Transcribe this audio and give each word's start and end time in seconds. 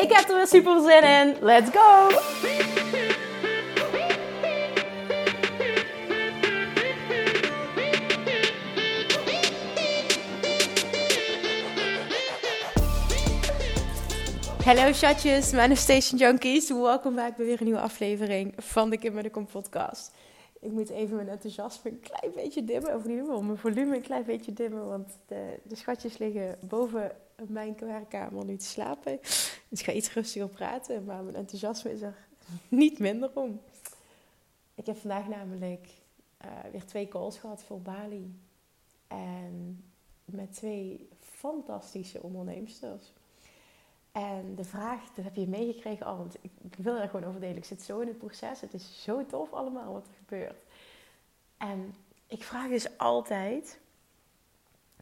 Ik 0.00 0.12
heb 0.12 0.28
er 0.28 0.36
weer 0.36 0.46
super 0.46 0.80
zin 0.80 1.02
in. 1.02 1.36
Let's 1.40 1.70
go! 1.70 2.08
Hallo 14.64 14.92
chatjes, 14.92 15.52
Manifestation 15.52 16.18
Junkies. 16.18 16.70
Welkom 16.70 17.14
bij 17.14 17.34
weer 17.36 17.58
een 17.58 17.64
nieuwe 17.64 17.80
aflevering 17.80 18.52
van 18.56 18.90
de 18.90 18.96
Kim 18.96 19.22
de 19.22 19.30
Kom 19.30 19.46
podcast. 19.46 20.12
Ik 20.60 20.70
moet 20.70 20.90
even 20.90 21.16
mijn 21.16 21.28
enthousiasme 21.28 21.90
een 21.90 22.00
klein 22.00 22.32
beetje 22.34 22.64
dimmen, 22.64 22.94
of 22.94 23.04
in 23.04 23.10
ieder 23.10 23.24
mijn 23.44 23.58
volume 23.58 23.96
een 23.96 24.02
klein 24.02 24.24
beetje 24.24 24.52
dimmen, 24.52 24.86
want 24.86 25.18
de, 25.26 25.58
de 25.62 25.76
schatjes 25.76 26.18
liggen 26.18 26.58
boven 26.68 27.12
mijn 27.48 27.76
werkkamer 27.78 28.44
nu 28.44 28.56
te 28.56 28.64
slapen. 28.64 29.20
Dus 29.70 29.78
ik 29.80 29.84
ga 29.84 29.92
iets 29.92 30.12
rustiger 30.12 30.48
praten, 30.48 31.04
maar 31.04 31.22
mijn 31.22 31.36
enthousiasme 31.36 31.92
is 31.92 32.00
er 32.00 32.16
niet 32.68 32.98
minder 32.98 33.30
om. 33.34 33.60
Ik 34.74 34.86
heb 34.86 34.96
vandaag 34.96 35.28
namelijk 35.28 35.88
uh, 36.44 36.50
weer 36.72 36.84
twee 36.84 37.08
calls 37.08 37.38
gehad 37.38 37.62
voor 37.62 37.80
Bali. 37.80 38.40
En 39.06 39.84
met 40.24 40.52
twee 40.52 41.08
fantastische 41.20 42.22
onderneemsters. 42.22 43.12
En 44.12 44.54
de 44.54 44.64
vraag, 44.64 45.04
dat 45.14 45.24
heb 45.24 45.34
je 45.34 45.46
meegekregen 45.46 46.06
al, 46.06 46.16
want 46.16 46.36
ik 46.42 46.74
wil 46.78 46.96
er 46.96 47.08
gewoon 47.08 47.28
over 47.28 47.40
delen. 47.40 47.56
Ik 47.56 47.64
zit 47.64 47.82
zo 47.82 48.00
in 48.00 48.08
het 48.08 48.18
proces. 48.18 48.60
Het 48.60 48.74
is 48.74 49.02
zo 49.02 49.26
tof 49.26 49.52
allemaal 49.52 49.92
wat 49.92 50.06
er 50.06 50.14
gebeurt. 50.14 50.62
En 51.56 51.94
ik 52.26 52.42
vraag 52.42 52.68
dus 52.68 52.98
altijd, 52.98 53.78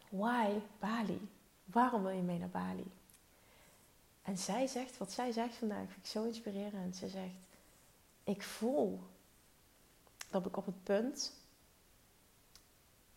why 0.09 0.51
Bali? 0.79 1.29
Waarom 1.65 2.03
wil 2.03 2.11
je 2.11 2.23
mee 2.23 2.39
naar 2.39 2.49
Bali? 2.49 2.87
En 4.29 4.39
zij 4.39 4.67
zegt, 4.67 4.99
wat 4.99 5.13
zij 5.13 5.33
zegt 5.33 5.57
vandaag, 5.57 5.87
vind 5.87 5.97
ik 5.97 6.07
zo 6.07 6.25
inspirerend. 6.25 6.97
Ze 6.97 7.09
zegt, 7.09 7.47
ik 8.25 8.43
voel 8.43 9.01
dat 10.31 10.47
ik 10.47 10.57
op 10.57 10.67
het 10.67 10.83
punt 10.83 11.33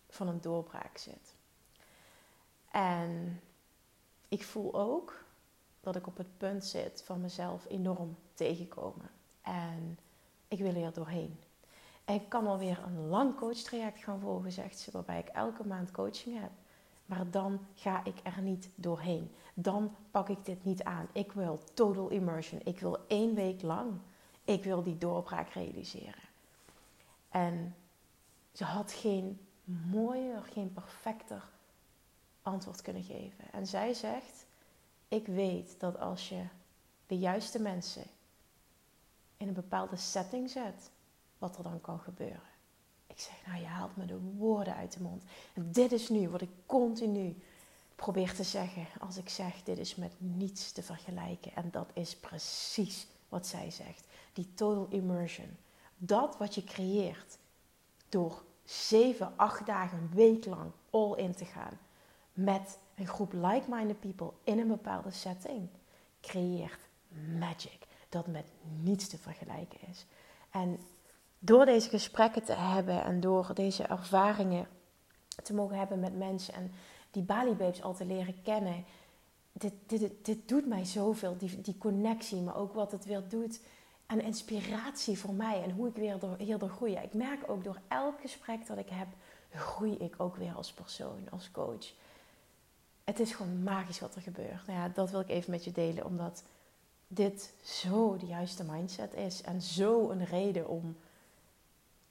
van 0.10 0.28
een 0.28 0.42
doorbraak 0.42 0.98
zit. 0.98 1.36
En 2.72 3.42
ik 4.28 4.44
voel 4.44 4.74
ook 4.74 5.24
dat 5.80 5.96
ik 5.96 6.08
op 6.08 6.18
het 6.18 6.38
punt 6.38 6.66
zit 6.66 7.02
van 7.06 7.22
mezelf 7.22 7.66
enorm 7.70 8.18
tegenkomen. 8.34 9.10
En 9.42 10.00
ik 10.48 10.60
wil 10.60 10.76
er 10.76 10.94
doorheen. 10.94 11.40
En 12.06 12.16
ik 12.16 12.30
kan 12.30 12.48
alweer 12.48 12.84
een 12.84 13.08
lang 13.08 13.36
coachtraject 13.36 14.04
gaan 14.04 14.20
volgen, 14.20 14.52
zegt 14.52 14.80
ze, 14.80 14.92
waarbij 14.92 15.20
ik 15.20 15.28
elke 15.28 15.68
maand 15.68 15.92
coaching 15.92 16.40
heb. 16.40 16.52
Maar 17.12 17.32
dan 17.32 17.68
ga 17.74 18.04
ik 18.04 18.20
er 18.24 18.42
niet 18.42 18.70
doorheen. 18.76 19.32
Dan 19.54 19.96
pak 20.12 20.30
ik 20.30 20.46
dit 20.46 20.64
niet 20.64 20.84
aan. 20.84 21.08
Ik 21.12 21.32
wil 21.32 21.60
total 21.74 22.10
immersion. 22.10 22.62
Ik 22.64 22.80
wil 22.80 23.08
één 23.08 23.36
week 23.36 23.62
lang. 23.62 24.00
Ik 24.44 24.64
wil 24.64 24.84
die 24.84 24.98
doorbraak 24.98 25.50
realiseren. 25.50 26.24
En 27.30 27.76
ze 28.52 28.64
had 28.64 28.92
geen 28.92 29.48
mooier, 29.64 30.44
geen 30.44 30.74
perfecter 30.74 31.50
antwoord 32.42 32.82
kunnen 32.82 33.04
geven. 33.04 33.52
En 33.52 33.68
zij 33.68 33.94
zegt: 33.94 34.46
Ik 35.08 35.28
weet 35.28 35.80
dat 35.80 36.00
als 36.00 36.30
je 36.30 36.44
de 37.08 37.18
juiste 37.18 37.62
mensen 37.62 38.06
in 39.38 39.48
een 39.48 39.54
bepaalde 39.54 39.96
setting 39.98 40.50
zet, 40.50 40.92
wat 41.38 41.58
er 41.58 41.64
dan 41.64 41.82
kan 41.82 42.00
gebeuren. 42.00 42.51
Ik 43.12 43.20
zeg, 43.20 43.34
nou 43.46 43.60
je 43.60 43.68
haalt 43.68 43.96
me 43.96 44.06
de 44.06 44.20
woorden 44.20 44.76
uit 44.76 44.94
de 44.94 45.02
mond. 45.02 45.24
En 45.54 45.72
dit 45.72 45.92
is 45.92 46.10
nu 46.10 46.30
wat 46.30 46.42
ik 46.42 46.50
continu 46.66 47.36
probeer 47.96 48.34
te 48.34 48.44
zeggen 48.44 48.88
als 49.00 49.18
ik 49.18 49.30
zeg, 49.30 49.64
dit 49.64 49.78
is 49.78 49.96
met 49.96 50.12
niets 50.18 50.72
te 50.72 50.84
vergelijken. 50.84 51.56
En 51.56 51.70
dat 51.72 51.90
is 51.94 52.16
precies 52.16 53.08
wat 53.30 53.48
zij 53.48 53.72
zegt. 53.72 54.08
Die 54.34 54.54
total 54.54 54.88
immersion. 54.90 55.58
Dat 55.98 56.38
wat 56.38 56.56
je 56.56 56.64
creëert 56.64 57.38
door 58.10 58.44
zeven, 58.64 59.34
acht 59.36 59.66
dagen, 59.66 59.98
een 59.98 60.12
week 60.14 60.46
lang 60.46 60.72
all 60.90 61.14
in 61.16 61.36
te 61.36 61.46
gaan 61.46 61.80
met 62.34 62.78
een 62.96 63.08
groep 63.08 63.34
like-minded 63.34 64.00
people 64.00 64.32
in 64.44 64.60
een 64.60 64.68
bepaalde 64.68 65.12
setting, 65.12 65.70
creëert 66.22 66.80
magic. 67.40 67.80
Dat 68.10 68.28
met 68.28 68.46
niets 68.82 69.08
te 69.08 69.18
vergelijken 69.18 69.80
is. 69.90 70.06
En 70.50 70.80
door 71.44 71.66
deze 71.66 71.90
gesprekken 71.90 72.44
te 72.44 72.54
hebben 72.54 73.04
en 73.04 73.20
door 73.20 73.52
deze 73.54 73.84
ervaringen 73.84 74.68
te 75.44 75.54
mogen 75.54 75.78
hebben 75.78 76.00
met 76.00 76.18
mensen 76.18 76.54
en 76.54 76.72
die 77.12 77.24
Bali 77.24 77.54
Babes 77.54 77.84
al 77.84 77.94
te 77.94 78.06
leren 78.06 78.42
kennen, 78.42 78.86
dit, 79.52 79.74
dit, 79.86 80.12
dit 80.26 80.48
doet 80.48 80.68
mij 80.68 80.86
zoveel. 80.86 81.38
Die, 81.38 81.62
die 81.62 81.78
connectie, 81.78 82.42
maar 82.42 82.56
ook 82.56 82.74
wat 82.74 82.92
het 82.92 83.06
weer 83.06 83.24
doet 83.28 83.60
en 84.06 84.22
inspiratie 84.22 85.18
voor 85.18 85.34
mij 85.34 85.64
en 85.64 85.72
hoe 85.72 85.88
ik 85.88 85.96
weer 85.96 86.20
door, 86.20 86.36
hierdoor 86.38 86.70
groei. 86.70 86.96
Ik 86.96 87.14
merk 87.14 87.50
ook 87.50 87.64
door 87.64 87.80
elk 87.88 88.22
gesprek 88.22 88.68
dat 88.68 88.78
ik 88.78 88.90
heb, 88.90 89.08
groei 89.50 89.98
ik 89.98 90.16
ook 90.18 90.36
weer 90.36 90.54
als 90.54 90.74
persoon, 90.74 91.30
als 91.32 91.52
coach. 91.52 91.94
Het 93.04 93.20
is 93.20 93.34
gewoon 93.34 93.64
magisch 93.64 94.00
wat 94.00 94.16
er 94.16 94.22
gebeurt. 94.22 94.68
Nou 94.68 94.80
ja, 94.80 94.90
dat 94.90 95.12
wil 95.12 95.20
ik 95.20 95.30
even 95.30 95.52
met 95.52 95.64
je 95.64 95.72
delen, 95.72 96.06
omdat 96.06 96.44
dit 97.08 97.54
zo 97.64 98.18
de 98.18 98.26
juiste 98.26 98.64
mindset 98.64 99.14
is 99.14 99.42
en 99.42 99.62
zo 99.62 100.10
een 100.10 100.26
reden 100.26 100.68
om 100.70 100.96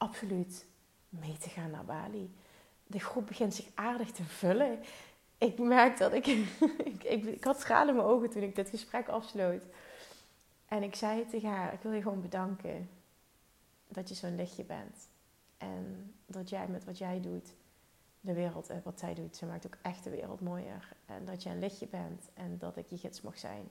absoluut 0.00 0.66
mee 1.08 1.38
te 1.38 1.48
gaan 1.48 1.70
naar 1.70 1.84
Bali. 1.84 2.34
De 2.86 3.00
groep 3.00 3.26
begint 3.26 3.54
zich 3.54 3.66
aardig 3.74 4.10
te 4.10 4.24
vullen. 4.24 4.78
Ik 5.38 5.58
merk 5.58 5.98
dat 5.98 6.12
ik, 6.12 6.26
ik, 6.92 7.04
ik, 7.04 7.44
had 7.44 7.60
stralen 7.60 7.88
in 7.88 7.94
mijn 7.94 8.06
ogen 8.06 8.30
toen 8.30 8.42
ik 8.42 8.54
dit 8.54 8.68
gesprek 8.68 9.08
afsloot. 9.08 9.62
En 10.66 10.82
ik 10.82 10.94
zei 10.94 11.26
tegen 11.26 11.48
haar, 11.48 11.72
ik 11.72 11.80
wil 11.80 11.92
je 11.92 12.02
gewoon 12.02 12.20
bedanken 12.20 12.90
dat 13.88 14.08
je 14.08 14.14
zo'n 14.14 14.36
lichtje 14.36 14.64
bent. 14.64 15.08
En 15.58 16.14
dat 16.26 16.48
jij 16.48 16.68
met 16.68 16.84
wat 16.84 16.98
jij 16.98 17.20
doet, 17.20 17.54
de 18.20 18.32
wereld, 18.32 18.68
eh, 18.68 18.76
wat 18.84 18.98
zij 18.98 19.14
doet, 19.14 19.36
ze 19.36 19.46
maakt 19.46 19.66
ook 19.66 19.78
echt 19.82 20.04
de 20.04 20.10
wereld 20.10 20.40
mooier. 20.40 20.88
En 21.06 21.24
dat 21.24 21.42
je 21.42 21.50
een 21.50 21.58
lichtje 21.58 21.86
bent 21.86 22.28
en 22.34 22.58
dat 22.58 22.76
ik 22.76 22.86
je 22.88 22.98
gids 22.98 23.20
mag 23.20 23.38
zijn 23.38 23.68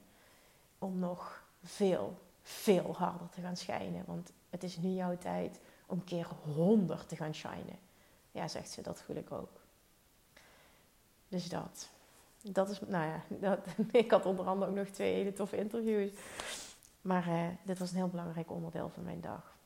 om 0.78 1.00
nog 1.00 1.44
veel, 1.64 2.20
veel 2.42 2.96
harder 2.96 3.30
te 3.30 3.42
gaan 3.42 3.58
schijnen. 3.58 4.04
Want 4.06 4.32
het 4.50 4.64
is 4.64 4.78
nu 4.78 4.90
jouw 4.90 5.18
tijd 5.18 5.60
om 5.90 6.04
keer 6.04 6.28
honderd 6.54 7.10
te 7.10 7.16
gaan 7.16 7.34
shinen. 7.34 7.80
Ja, 8.32 8.48
zegt 8.48 8.70
ze, 8.70 8.82
dat 8.82 9.02
voel 9.02 9.16
ik 9.16 9.32
ook. 9.32 9.60
Dus 11.28 11.50
dat. 11.50 11.90
Dat 12.42 12.70
is, 12.70 12.80
nou 12.80 13.06
ja, 13.08 13.24
dat, 13.48 13.60
ik 14.04 14.12
had 14.12 14.26
onder 14.26 14.46
andere 14.46 14.72
ook 14.72 14.78
nog 14.78 14.88
twee 14.88 15.14
hele 15.14 15.34
toffe 15.34 15.58
interviews. 15.58 16.12
Maar 17.02 17.28
eh, 17.28 17.48
dit 17.64 17.80
was 17.80 17.90
een 17.90 17.98
heel 17.98 18.08
belangrijk 18.08 18.52
onderdeel 18.52 18.90
van 18.90 19.04
mijn 19.04 19.22
dag. 19.22 19.58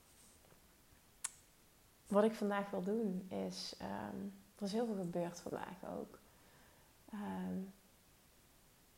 Wat 2.07 2.23
ik 2.23 2.33
vandaag 2.33 2.69
wil 2.69 2.83
doen 2.83 3.29
is, 3.29 3.75
um, 3.81 4.33
er 4.55 4.65
is 4.65 4.71
heel 4.71 4.85
veel 4.85 4.95
gebeurd 4.95 5.39
vandaag 5.39 5.85
ook. 5.97 6.19
Um, 7.13 7.73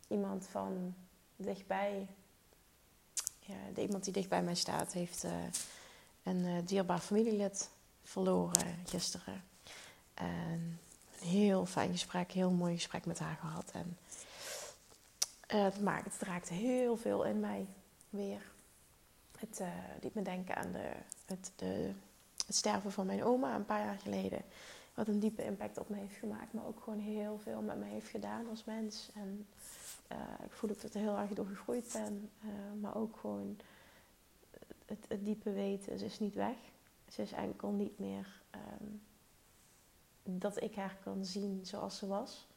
iemand 0.07 0.47
van 0.47 0.95
dichtbij, 1.35 2.07
ja, 3.39 3.81
iemand 3.81 4.03
die 4.03 4.13
dicht 4.13 4.29
bij 4.29 4.43
mij 4.43 4.55
staat, 4.55 4.93
heeft 4.93 5.23
uh, 5.23 5.31
een 6.25 6.45
uh, 6.45 6.57
dierbaar 6.65 6.99
familielid 6.99 7.69
verloren 8.03 8.79
gisteren. 8.85 9.43
En 10.13 10.79
een 11.21 11.27
heel 11.27 11.65
fijn 11.65 11.91
gesprek, 11.91 12.31
heel 12.31 12.51
mooi 12.51 12.73
gesprek 12.73 13.05
met 13.05 13.19
haar 13.19 13.37
gehad. 13.39 13.71
En 13.71 13.97
uh, 15.53 15.63
het, 15.63 15.81
maakt, 15.81 16.13
het 16.13 16.27
raakte 16.27 16.53
heel 16.53 16.97
veel 16.97 17.23
in 17.25 17.39
mij 17.39 17.65
weer. 18.09 18.41
Het 19.37 19.59
uh, 19.61 19.67
liet 20.01 20.13
me 20.13 20.21
denken 20.21 20.55
aan 20.55 20.71
de, 20.71 20.91
het, 21.25 21.51
de, 21.55 21.91
het 22.45 22.55
sterven 22.55 22.91
van 22.91 23.05
mijn 23.05 23.23
oma 23.23 23.55
een 23.55 23.65
paar 23.65 23.85
jaar 23.85 23.99
geleden. 23.99 24.41
Wat 24.93 25.07
een 25.07 25.19
diepe 25.19 25.43
impact 25.43 25.77
op 25.77 25.89
me 25.89 25.97
heeft 25.97 26.15
gemaakt, 26.15 26.53
maar 26.53 26.65
ook 26.65 26.81
gewoon 26.83 26.99
heel 26.99 27.39
veel 27.43 27.61
met 27.61 27.77
me 27.77 27.85
heeft 27.85 28.09
gedaan 28.09 28.49
als 28.49 28.63
mens. 28.63 29.09
En 29.13 29.47
ik 30.45 30.51
voel 30.51 30.69
ook 30.69 30.81
dat 30.81 30.89
ik 30.89 30.93
er 30.93 30.99
heel 30.99 31.17
erg 31.17 31.29
door 31.29 31.45
gegroeid 31.45 31.89
ben. 31.93 32.29
maar 32.81 32.95
ook 32.95 33.17
gewoon 33.17 33.57
het, 34.85 35.25
diepe 35.25 35.51
weten, 35.51 35.99
ze 35.99 36.05
is 36.05 36.19
niet 36.19 36.35
weg. 36.35 36.55
Ze 37.09 37.21
is 37.21 37.31
enkel 37.31 37.71
niet 37.71 37.99
meer 37.99 38.41
um, 38.81 39.01
dat 40.23 40.61
ik 40.61 40.75
haar 40.75 40.97
kan 41.03 41.25
zien 41.25 41.65
zoals 41.65 41.97
ze 41.97 42.07
was. 42.07 42.47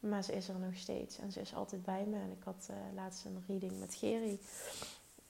Maar 0.00 0.24
ze 0.24 0.32
is 0.32 0.48
er 0.48 0.58
nog 0.58 0.76
steeds 0.76 1.18
en 1.18 1.32
ze 1.32 1.40
is 1.40 1.54
altijd 1.54 1.82
bij 1.82 2.04
me. 2.04 2.16
En 2.16 2.30
ik 2.30 2.42
had 2.44 2.68
uh, 2.70 2.76
laatst 2.94 3.24
een 3.24 3.44
reading 3.46 3.78
met 3.78 3.94
Geri 3.94 4.40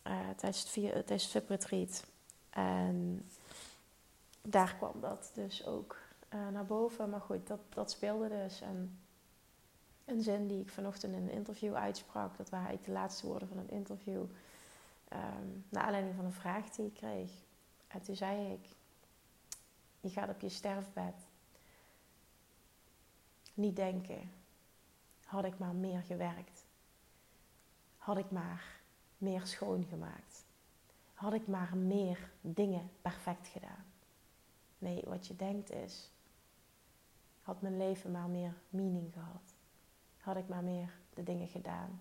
uh, 0.06 0.28
tijdens, 0.36 0.74
het, 0.74 1.06
tijdens 1.06 1.32
het. 1.32 2.04
En 2.50 3.28
daar 4.42 4.74
kwam 4.76 5.00
dat 5.00 5.30
dus 5.34 5.66
ook 5.66 5.96
uh, 6.34 6.48
naar 6.48 6.66
boven. 6.66 7.10
Maar 7.10 7.20
goed, 7.20 7.46
dat, 7.46 7.60
dat 7.68 7.90
speelde 7.90 8.28
dus. 8.28 8.60
En 8.60 8.98
een 10.04 10.22
zin 10.22 10.46
die 10.46 10.60
ik 10.60 10.68
vanochtend 10.68 11.12
in 11.12 11.22
een 11.22 11.30
interview 11.30 11.74
uitsprak, 11.74 12.36
dat 12.36 12.50
waren 12.50 12.66
eigenlijk 12.66 12.96
de 12.96 13.00
laatste 13.00 13.26
woorden 13.26 13.48
van 13.48 13.58
een 13.58 13.70
interview. 13.70 14.22
Um, 15.12 15.64
naar 15.68 15.82
aanleiding 15.82 16.14
van 16.14 16.24
een 16.24 16.32
vraag 16.32 16.70
die 16.70 16.86
ik 16.86 16.94
kreeg. 16.94 17.30
En 17.86 18.02
toen 18.02 18.16
zei 18.16 18.52
ik: 18.52 18.76
Je 20.00 20.10
gaat 20.10 20.28
op 20.28 20.40
je 20.40 20.48
sterfbed 20.48 21.26
niet 23.54 23.76
denken. 23.76 24.30
Had 25.24 25.44
ik 25.44 25.58
maar 25.58 25.74
meer 25.74 26.02
gewerkt. 26.02 26.66
Had 27.96 28.16
ik 28.16 28.30
maar 28.30 28.80
meer 29.18 29.46
schoongemaakt. 29.46 30.44
Had 31.14 31.32
ik 31.32 31.46
maar 31.46 31.76
meer 31.76 32.30
dingen 32.40 32.90
perfect 33.02 33.48
gedaan. 33.48 33.84
Nee, 34.78 35.02
wat 35.06 35.26
je 35.26 35.36
denkt 35.36 35.70
is, 35.70 36.10
had 37.42 37.62
mijn 37.62 37.76
leven 37.76 38.10
maar 38.10 38.28
meer 38.28 38.54
meaning 38.68 39.12
gehad. 39.12 39.54
Had 40.18 40.36
ik 40.36 40.48
maar 40.48 40.64
meer 40.64 40.98
de 41.14 41.22
dingen 41.22 41.48
gedaan 41.48 42.00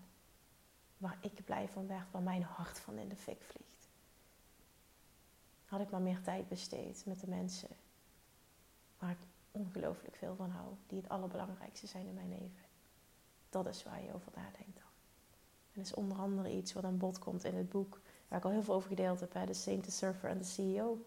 waar 1.00 1.18
ik 1.22 1.46
blij 1.46 1.68
van 1.68 1.88
werd, 1.88 2.12
waar 2.12 2.22
mijn 2.22 2.44
hart 2.44 2.80
van 2.80 2.98
in 2.98 3.10
de 3.10 3.16
fik 3.16 3.42
vliegt. 3.42 3.88
Had 5.66 5.82
ik 5.82 5.90
maar 5.90 6.02
meer 6.02 6.22
tijd 6.22 6.48
besteed 6.48 7.06
met 7.06 7.20
de 7.20 7.28
mensen 7.28 7.70
waar 8.98 9.12
ik 9.12 9.18
ongelooflijk 9.52 10.16
veel 10.16 10.36
van 10.36 10.50
hou, 10.50 10.68
die 10.88 11.02
het 11.02 11.10
allerbelangrijkste 11.10 11.88
zijn 11.88 12.08
in 12.08 12.14
mijn 12.14 12.30
leven. 12.30 12.66
Dat 13.50 13.66
is 13.68 13.84
waar 13.84 14.04
je 14.04 14.14
over 14.14 14.32
nadenkt 14.36 14.76
dan. 14.76 14.92
En 15.72 15.76
dat 15.82 15.86
is 15.86 15.94
onder 15.94 16.18
andere 16.18 16.52
iets 16.52 16.74
wat 16.74 16.84
aan 16.84 16.98
bod 16.98 17.20
komt 17.20 17.44
in 17.44 17.56
het 17.56 17.70
boek, 17.70 18.02
waar 18.28 18.40
ik 18.40 18.46
al 18.46 18.52
heel 18.52 18.64
veel 18.64 18.74
over 18.74 18.90
gedeeld 18.90 19.20
heb, 19.20 19.30
bij 19.34 19.46
The 19.46 19.54
Saint, 19.54 19.84
the 19.84 19.92
Surfer 19.92 20.30
en 20.30 20.38
de 20.38 20.44
CEO. 20.44 21.06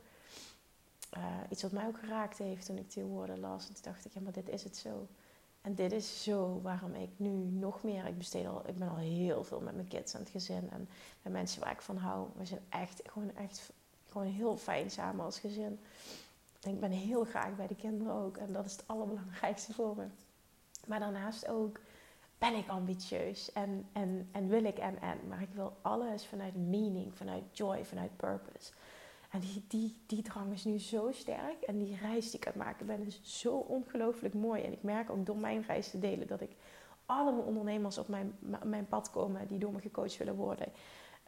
Uh, 1.17 1.37
iets 1.51 1.63
wat 1.63 1.73
mij 1.73 1.87
ook 1.87 1.99
geraakt 1.99 2.39
heeft 2.39 2.67
toen 2.67 2.79
ik 2.79 2.93
die 2.93 3.05
woorden 3.05 3.41
las. 3.41 3.69
En 3.69 3.75
toen 3.75 3.83
dacht 3.83 4.05
ik, 4.05 4.13
ja, 4.13 4.21
maar 4.21 4.33
dit 4.33 4.49
is 4.49 4.65
het 4.65 4.77
zo. 4.77 5.09
En 5.63 5.75
dit 5.75 5.93
is 5.93 6.23
zo 6.23 6.61
waarom 6.63 6.95
ik 6.95 7.11
nu 7.17 7.31
nog 7.51 7.83
meer, 7.83 8.07
ik 8.07 8.19
besteed 8.19 8.47
al, 8.47 8.63
ik 8.67 8.79
ben 8.79 8.89
al 8.89 8.97
heel 8.97 9.45
veel 9.45 9.61
met 9.61 9.75
mijn 9.75 9.89
kids 9.89 10.15
en 10.15 10.21
het 10.21 10.29
gezin 10.29 10.71
en 10.71 10.89
met 11.23 11.33
mensen 11.33 11.61
waar 11.61 11.73
ik 11.73 11.81
van 11.81 11.97
hou. 11.97 12.29
We 12.37 12.47
zijn 12.47 12.61
echt, 12.69 13.03
gewoon 13.07 13.37
echt, 13.37 13.73
gewoon 14.09 14.27
heel 14.27 14.57
fijn 14.57 14.91
samen 14.91 15.25
als 15.25 15.39
gezin. 15.39 15.81
En 16.61 16.71
ik 16.71 16.81
ben 16.81 16.91
heel 16.91 17.25
graag 17.25 17.57
bij 17.57 17.67
de 17.67 17.75
kinderen 17.75 18.13
ook 18.13 18.37
en 18.37 18.53
dat 18.53 18.65
is 18.65 18.73
het 18.73 18.85
allerbelangrijkste 18.87 19.73
voor 19.79 19.97
me. 19.97 20.07
Maar 20.87 21.01
daarnaast 21.01 21.49
ook 21.49 21.81
ben 22.39 22.55
ik 22.55 22.69
ambitieus 22.69 23.53
en, 23.53 23.87
en, 23.93 24.29
en 24.33 24.49
wil 24.49 24.65
ik 24.65 24.79
en 24.79 25.01
en. 25.01 25.19
Maar 25.29 25.43
ik 25.43 25.53
wil 25.55 25.77
alles 25.83 26.27
vanuit 26.27 26.55
meaning, 26.57 27.17
vanuit 27.17 27.43
joy, 27.53 27.85
vanuit 27.85 28.17
purpose. 28.17 28.73
En 29.33 29.41
die, 29.69 29.95
die, 30.07 30.23
drang 30.23 30.53
is 30.53 30.65
nu 30.65 30.79
zo 30.79 31.13
sterk. 31.13 31.63
En 31.63 31.79
die 31.79 31.97
reis 31.97 32.31
die 32.31 32.41
ik 32.41 32.47
aan 32.47 32.53
het 32.53 32.63
maken 32.63 32.87
ben 32.87 33.07
is 33.07 33.21
zo 33.23 33.57
ongelooflijk 33.57 34.35
mooi. 34.35 34.63
En 34.63 34.73
ik 34.73 34.83
merk 34.83 35.11
ook 35.11 35.27
door 35.27 35.37
mijn 35.37 35.65
reis 35.67 35.91
te 35.91 35.99
delen 35.99 36.27
dat 36.27 36.41
ik 36.41 36.51
allemaal 37.07 37.43
ondernemers 37.43 37.99
op 37.99 38.09
mijn, 38.09 38.39
mijn 38.65 38.87
pad 38.87 39.11
komen 39.11 39.47
die 39.47 39.59
door 39.59 39.73
me 39.73 39.81
gecoacht 39.81 40.17
willen 40.17 40.35
worden. 40.35 40.73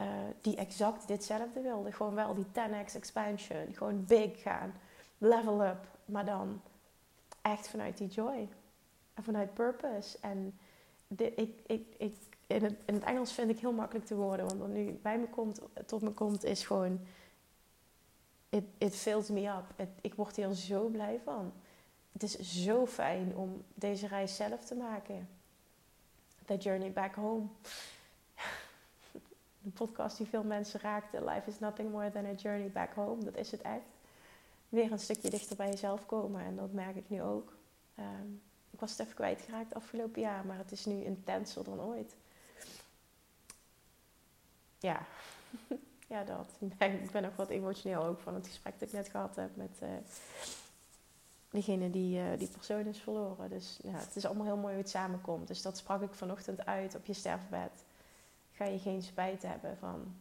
Uh, 0.00 0.06
die 0.40 0.56
exact 0.56 1.08
ditzelfde 1.08 1.60
wilden. 1.60 1.92
Gewoon 1.92 2.14
wel 2.14 2.34
die 2.34 2.46
10x 2.46 2.94
expansion. 2.94 3.74
Gewoon 3.74 4.04
big 4.04 4.42
gaan. 4.42 4.74
Level 5.18 5.64
up. 5.64 5.88
Maar 6.04 6.24
dan 6.24 6.60
echt 7.42 7.68
vanuit 7.68 7.98
die 7.98 8.08
joy. 8.08 8.48
En 9.14 9.22
vanuit 9.22 9.54
purpose. 9.54 10.18
En 10.20 10.58
ik, 11.16 11.60
ik, 11.66 11.86
het, 12.46 12.74
in 12.84 12.94
het 12.94 13.04
Engels 13.04 13.32
vind 13.32 13.50
ik 13.50 13.58
heel 13.58 13.72
makkelijk 13.72 14.06
te 14.06 14.14
worden. 14.14 14.46
Want 14.46 14.60
wat 14.60 14.68
nu 14.68 14.98
bij 15.02 15.18
me 15.18 15.28
komt, 15.28 15.60
tot 15.86 16.02
me 16.02 16.10
komt, 16.10 16.44
is 16.44 16.66
gewoon 16.66 17.00
it, 18.54 18.64
it 18.78 18.94
fills 18.94 19.28
me 19.28 19.48
up. 19.48 19.88
ik 20.00 20.14
word 20.14 20.36
hier 20.36 20.52
zo 20.52 20.88
blij 20.88 21.20
van. 21.24 21.52
Het 22.12 22.22
is 22.22 22.38
zo 22.64 22.86
fijn 22.86 23.36
om 23.36 23.64
deze 23.74 24.06
reis 24.06 24.36
zelf 24.36 24.64
te 24.64 24.74
maken. 24.74 25.28
The 26.44 26.56
Journey 26.56 26.92
Back 26.92 27.14
Home. 27.14 27.46
De 29.62 29.70
podcast 29.70 30.16
die 30.16 30.26
veel 30.26 30.42
mensen 30.42 30.80
raakte. 30.80 31.24
Life 31.24 31.50
is 31.50 31.58
nothing 31.58 31.90
more 31.90 32.10
than 32.10 32.24
a 32.24 32.32
journey 32.32 32.70
back 32.70 32.92
home. 32.94 33.24
Dat 33.24 33.36
is 33.36 33.50
het 33.50 33.62
echt. 33.62 33.84
Weer 34.68 34.92
een 34.92 34.98
stukje 34.98 35.30
dichter 35.30 35.56
bij 35.56 35.70
jezelf 35.70 36.06
komen. 36.06 36.44
En 36.44 36.56
dat 36.56 36.72
merk 36.72 36.96
ik 36.96 37.08
nu 37.10 37.22
ook. 37.22 37.52
Ehm, 37.94 38.32
ik 38.70 38.80
was 38.80 38.90
het 38.90 39.00
even 39.00 39.14
kwijtgeraakt 39.14 39.74
afgelopen 39.74 40.20
jaar. 40.20 40.46
Maar 40.46 40.58
het 40.58 40.72
is 40.72 40.84
nu 40.84 41.04
intenser 41.04 41.64
dan 41.64 41.80
ooit. 41.80 42.16
Ja. 44.78 45.06
ja, 46.14 46.24
dat. 46.24 46.56
Ik 47.02 47.10
ben, 47.10 47.22
nog 47.22 47.36
wat 47.36 47.48
emotioneel 47.48 48.04
ook 48.04 48.20
van 48.20 48.34
het 48.34 48.46
gesprek 48.46 48.78
dat 48.78 48.88
ik 48.88 48.94
net 48.94 49.08
gehad 49.08 49.36
heb 49.36 49.56
met 49.56 49.78
uh, 49.82 49.88
degene 51.50 51.90
die 51.90 52.18
uh, 52.18 52.38
die 52.38 52.48
persoon 52.48 52.86
is 52.86 52.98
verloren. 52.98 53.50
Dus 53.50 53.78
ja, 53.82 53.92
het 53.92 54.16
is 54.16 54.24
allemaal 54.24 54.46
heel 54.46 54.56
mooi 54.56 54.74
hoe 54.74 54.82
het 54.82 54.90
samenkomt. 54.90 55.48
Dus 55.48 55.62
dat 55.62 55.76
sprak 55.76 56.02
ik 56.02 56.14
vanochtend 56.14 56.66
uit 56.66 56.94
op 56.94 57.06
je 57.06 57.12
sterfbed. 57.12 57.84
Ga 58.52 58.64
je 58.64 58.78
geen 58.78 59.02
spijt 59.02 59.42
hebben 59.42 59.76
van 59.78 60.14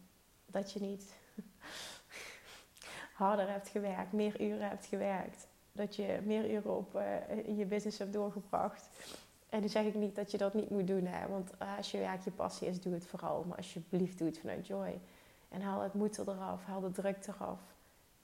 dat 0.46 0.72
je 0.72 0.80
niet 0.80 1.12
harder 3.22 3.50
hebt 3.50 3.68
gewerkt, 3.68 4.12
meer 4.12 4.40
uren 4.40 4.68
hebt 4.68 4.86
gewerkt. 4.86 5.46
Dat 5.72 5.96
je 5.96 6.20
meer 6.24 6.50
uren 6.50 6.76
op, 6.76 6.94
uh, 6.94 7.46
in 7.46 7.56
je 7.56 7.66
business 7.66 7.98
hebt 7.98 8.12
doorgebracht. 8.12 8.88
En 9.48 9.60
nu 9.60 9.68
zeg 9.68 9.84
ik 9.84 9.94
niet 9.94 10.14
dat 10.14 10.30
je 10.30 10.38
dat 10.38 10.54
niet 10.54 10.70
moet 10.70 10.86
doen, 10.86 11.06
hè? 11.06 11.28
want 11.28 11.50
als 11.76 11.90
je 11.90 11.98
werk 11.98 12.24
je 12.24 12.30
passie 12.30 12.68
is, 12.68 12.80
doe 12.80 12.94
het 12.94 13.06
vooral. 13.06 13.44
Maar 13.44 13.56
alsjeblieft, 13.56 14.18
doe 14.18 14.28
het 14.28 14.38
vanuit 14.38 14.66
joy. 14.66 15.00
En 15.54 15.62
haal 15.62 15.80
het 15.80 15.94
moeten 15.94 16.28
eraf, 16.28 16.64
haal 16.64 16.80
de 16.80 16.90
druk 16.90 17.26
eraf. 17.26 17.60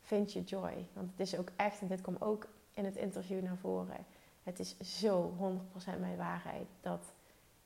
Vind 0.00 0.32
je 0.32 0.42
joy. 0.42 0.86
Want 0.92 1.10
het 1.10 1.20
is 1.20 1.36
ook 1.36 1.50
echt, 1.56 1.80
en 1.80 1.86
dit 1.86 2.00
komt 2.00 2.20
ook 2.20 2.48
in 2.72 2.84
het 2.84 2.96
interview 2.96 3.42
naar 3.42 3.56
voren. 3.56 4.06
Het 4.42 4.58
is 4.58 4.78
zo 4.78 5.34
100% 5.96 6.00
mijn 6.00 6.16
waarheid 6.16 6.66
dat 6.80 7.12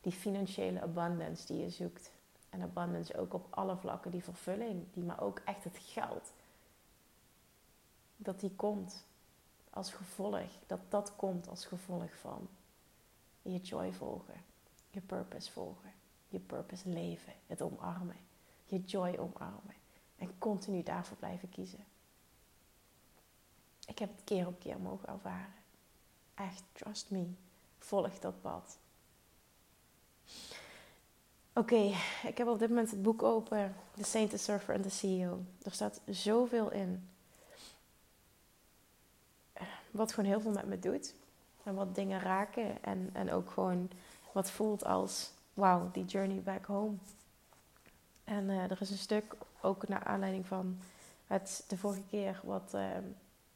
die 0.01 0.13
financiële 0.13 0.81
abundance 0.81 1.47
die 1.47 1.63
je 1.63 1.71
zoekt. 1.71 2.13
En 2.51 2.63
abundance 2.63 3.19
ook 3.19 3.35
op 3.35 3.47
alle 3.51 3.77
vlakken, 3.77 4.11
die 4.11 4.25
vervulling, 4.25 4.85
die 4.93 5.05
maar 5.05 5.21
ook 5.21 5.41
echt 5.45 5.65
het 5.65 5.79
geld. 5.79 6.33
Dat 8.17 8.41
die 8.41 8.55
komt 8.57 9.07
als 9.71 9.93
gevolg, 9.93 10.51
dat 10.67 10.81
dat 10.89 11.17
komt 11.17 11.49
als 11.49 11.67
gevolg 11.67 12.15
van 12.15 12.49
je 13.43 13.59
joy 13.59 13.93
volgen, 13.93 14.45
je 14.91 15.01
purpose 15.01 15.53
volgen, 15.53 15.93
je 16.29 16.39
purpose 16.39 16.89
leven, 16.89 17.33
het 17.47 17.63
omarmen 17.63 18.17
je 18.65 18.81
joy 18.81 19.17
omarmen. 19.17 19.75
En 20.17 20.39
continu 20.39 20.83
daarvoor 20.83 21.17
blijven 21.17 21.51
kiezen. 21.51 21.85
Ik 23.87 23.99
heb 23.99 24.11
het 24.17 24.25
keer 24.25 24.47
op 24.47 24.61
keer 24.61 24.81
mogen 24.81 25.09
ervaren. 25.09 25.55
Echt, 26.35 26.63
trust 26.73 27.11
me. 27.11 27.27
Volg 27.79 28.19
dat 28.19 28.41
pad. 28.41 28.79
Oké, 31.53 31.93
ik 32.23 32.39
heb 32.39 32.47
op 32.47 32.59
dit 32.59 32.69
moment 32.69 32.91
het 32.91 33.03
boek 33.03 33.23
open. 33.23 33.75
The 33.97 34.05
Saint, 34.05 34.31
the 34.31 34.37
Surfer 34.37 34.75
en 34.75 34.83
the 34.83 34.91
CEO. 34.91 35.41
Er 35.63 35.73
staat 35.73 36.01
zoveel 36.07 36.71
in. 36.71 37.09
Wat 39.91 40.13
gewoon 40.13 40.31
heel 40.31 40.41
veel 40.41 40.51
met 40.51 40.67
me 40.67 40.79
doet. 40.79 41.15
En 41.63 41.75
wat 41.75 41.95
dingen 41.95 42.21
raken. 42.21 42.83
En, 42.83 43.11
en 43.13 43.33
ook 43.33 43.51
gewoon 43.51 43.91
wat 44.33 44.51
voelt 44.51 44.85
als... 44.85 45.33
Wauw, 45.55 45.91
die 45.93 46.05
journey 46.05 46.41
back 46.41 46.65
home. 46.65 46.97
En 48.25 48.45
uh, 48.45 48.71
er 48.71 48.81
is 48.81 48.91
een 48.91 48.97
stuk, 48.97 49.35
ook 49.61 49.89
naar 49.89 50.05
aanleiding 50.05 50.47
van 50.47 50.79
het, 51.27 51.65
de 51.69 51.77
vorige 51.77 52.03
keer, 52.11 52.41
wat 52.45 52.73
uh, 52.75 52.87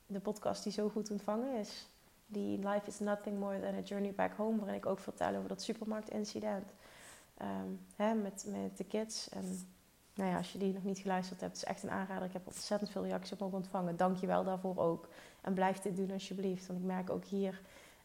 de 0.06 0.20
podcast 0.20 0.62
die 0.62 0.72
zo 0.72 0.88
goed 0.88 1.10
ontvangen 1.10 1.58
is. 1.58 1.88
Die 2.26 2.58
Life 2.58 2.86
is 2.86 2.98
Nothing 2.98 3.38
More 3.38 3.60
Than 3.60 3.74
a 3.74 3.80
Journey 3.80 4.12
Back 4.12 4.32
Home, 4.36 4.56
waarin 4.58 4.76
ik 4.76 4.86
ook 4.86 4.98
vertel 4.98 5.34
over 5.34 5.48
dat 5.48 5.62
supermarktincident 5.62 6.72
um, 7.42 7.80
hè, 7.96 8.14
met, 8.14 8.46
met 8.48 8.76
de 8.76 8.84
kids. 8.84 9.28
En 9.28 9.68
nou 10.14 10.30
ja, 10.30 10.36
als 10.36 10.52
je 10.52 10.58
die 10.58 10.72
nog 10.72 10.84
niet 10.84 10.98
geluisterd 10.98 11.40
hebt, 11.40 11.56
is 11.56 11.64
echt 11.64 11.82
een 11.82 11.90
aanrader. 11.90 12.26
Ik 12.26 12.32
heb 12.32 12.46
ontzettend 12.46 12.90
veel 12.90 13.04
reacties 13.04 13.32
op 13.32 13.38
mogen 13.38 13.56
ontvangen. 13.56 13.96
Dank 13.96 14.16
je 14.16 14.26
wel 14.26 14.44
daarvoor 14.44 14.76
ook. 14.76 15.08
En 15.40 15.54
blijf 15.54 15.78
dit 15.78 15.96
doen 15.96 16.10
alsjeblieft, 16.10 16.66
want 16.66 16.78
ik 16.78 16.84
merk 16.84 17.10
ook 17.10 17.24
hier 17.24 17.60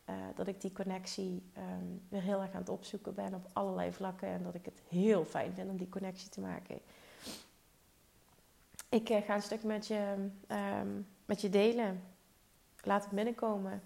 uh, 0.10 0.16
dat 0.36 0.48
ik 0.48 0.62
die 0.62 0.72
connectie 0.72 1.44
um, 1.58 2.02
weer 2.10 2.22
heel 2.22 2.42
erg 2.42 2.52
aan 2.52 2.60
het 2.60 2.70
opzoeken 2.70 3.14
ben 3.14 3.34
op 3.34 3.50
allerlei 3.54 3.92
vlakken. 3.92 4.28
En 4.28 4.44
dat 4.44 4.56
ik 4.56 4.66
het 4.66 4.82
heel 4.90 5.26
fijn 5.26 5.54
vind 5.54 5.70
om 5.70 5.78
die 5.78 5.90
connectie 5.90 6.30
te 6.30 6.42
maken. 6.42 6.80
Ik 8.90 9.10
uh, 9.10 9.18
ga 9.22 9.36
een 9.36 9.42
stuk 9.42 9.64
met 9.64 9.88
je, 9.88 10.30
um, 10.82 11.08
met 11.26 11.42
je 11.42 11.50
delen. 11.50 12.04
Laat 12.82 13.04
het 13.04 13.14
binnenkomen. 13.14 13.82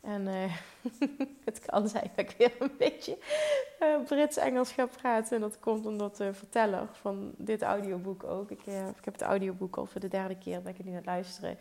En 0.00 0.26
uh, 0.26 0.56
het 1.44 1.58
kan 1.58 1.88
zijn 1.88 2.10
dat 2.16 2.30
ik 2.30 2.34
weer 2.38 2.52
een 2.58 2.76
beetje 2.78 3.18
Brits-Engels 4.04 4.72
ga 4.72 4.86
praten. 4.86 5.36
En 5.36 5.40
dat 5.40 5.58
komt 5.58 5.86
omdat 5.86 6.16
de 6.16 6.34
verteller 6.34 6.88
van 6.92 7.34
dit 7.36 7.62
audioboek 7.62 8.24
ook. 8.24 8.50
Ik, 8.50 8.66
ik 8.96 9.04
heb 9.04 9.14
het 9.14 9.22
audioboek 9.22 9.76
al 9.76 9.86
voor 9.86 10.00
de 10.00 10.08
derde 10.08 10.38
keer 10.38 10.62
dat 10.62 10.72
ik 10.72 10.76
het 10.76 10.86
nu 10.86 10.90
aan 10.90 10.96
het 10.96 11.06
luisteren. 11.06 11.58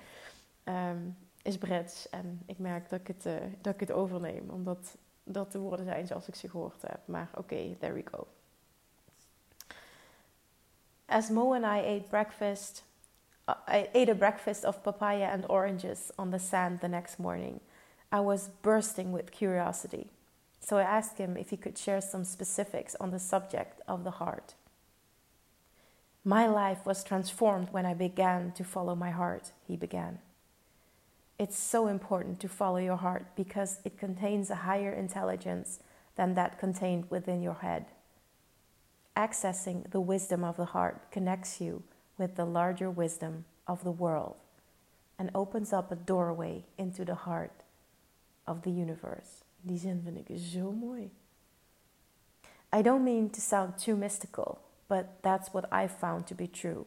Um, 0.63 1.17
is 1.45 1.57
Brits. 1.57 2.09
En 2.09 2.41
ik 2.45 2.59
merk 2.59 2.89
dat 2.89 2.99
ik 2.99 3.07
het, 3.07 3.25
uh, 3.25 3.33
dat 3.61 3.73
ik 3.73 3.79
het 3.79 3.91
overneem. 3.91 4.49
Omdat 4.49 4.97
dat 5.23 5.51
de 5.51 5.59
woorden 5.59 5.85
zijn 5.85 6.07
zoals 6.07 6.27
ik 6.27 6.35
ze 6.35 6.49
gehoord 6.49 6.81
heb. 6.81 6.99
Maar 7.05 7.27
oké, 7.31 7.39
okay, 7.39 7.77
there 7.79 7.93
we 7.93 8.03
go. 8.11 8.27
As 11.05 11.29
Mo 11.29 11.53
and 11.53 11.63
I 11.63 11.97
ate 11.97 12.05
breakfast, 12.09 12.83
uh, 13.49 13.55
I 13.67 13.89
ate 13.93 14.11
a 14.11 14.15
breakfast 14.15 14.63
of 14.63 14.81
papaya 14.81 15.31
and 15.31 15.49
oranges 15.49 16.11
on 16.15 16.29
the 16.29 16.39
sand 16.39 16.79
the 16.79 16.87
next 16.87 17.17
morning. 17.17 17.59
I 18.11 18.19
was 18.19 18.49
bursting 18.61 19.13
with 19.13 19.29
curiosity. 19.31 20.07
So 20.59 20.77
I 20.77 20.83
asked 20.83 21.17
him 21.17 21.37
if 21.37 21.49
he 21.49 21.57
could 21.57 21.77
share 21.77 22.01
some 22.01 22.23
specifics 22.23 22.95
on 22.99 23.11
the 23.11 23.19
subject 23.19 23.81
of 23.87 24.03
the 24.03 24.11
heart. 24.11 24.55
My 26.23 26.47
life 26.47 26.85
was 26.85 27.03
transformed 27.03 27.67
when 27.71 27.85
I 27.85 27.93
began 27.93 28.51
to 28.53 28.63
follow 28.63 28.95
my 28.95 29.11
heart, 29.11 29.51
he 29.67 29.77
began. 29.77 30.19
It's 31.37 31.57
so 31.57 31.87
important 31.87 32.39
to 32.39 32.47
follow 32.47 32.77
your 32.77 32.95
heart 32.95 33.35
because 33.35 33.79
it 33.83 33.97
contains 33.97 34.49
a 34.49 34.55
higher 34.55 34.93
intelligence 34.93 35.79
than 36.15 36.33
that 36.35 36.59
contained 36.59 37.09
within 37.09 37.41
your 37.41 37.55
head. 37.55 37.85
Accessing 39.17 39.89
the 39.91 39.99
wisdom 39.99 40.43
of 40.43 40.55
the 40.55 40.65
heart 40.65 41.11
connects 41.11 41.59
you 41.59 41.83
with 42.17 42.35
the 42.35 42.45
larger 42.45 42.89
wisdom 42.89 43.45
of 43.67 43.83
the 43.83 43.91
world 43.91 44.35
and 45.19 45.29
opens 45.35 45.73
up 45.73 45.91
a 45.91 45.95
doorway 45.95 46.63
into 46.77 47.03
the 47.03 47.15
heart 47.15 47.63
of 48.47 48.61
the 48.63 48.71
universe. 48.71 49.43
Die 49.65 49.77
zin 49.77 50.01
vind 50.01 50.17
ik 50.17 50.37
zo 50.37 50.71
mooi. 50.71 51.09
I 52.71 52.81
don't 52.81 53.03
mean 53.03 53.29
to 53.29 53.41
sound 53.41 53.77
too 53.77 53.95
mystical, 53.95 54.59
but 54.87 55.21
that's 55.21 55.53
what 55.53 55.65
I've 55.71 55.97
found 55.97 56.27
to 56.27 56.35
be 56.35 56.47
true. 56.47 56.85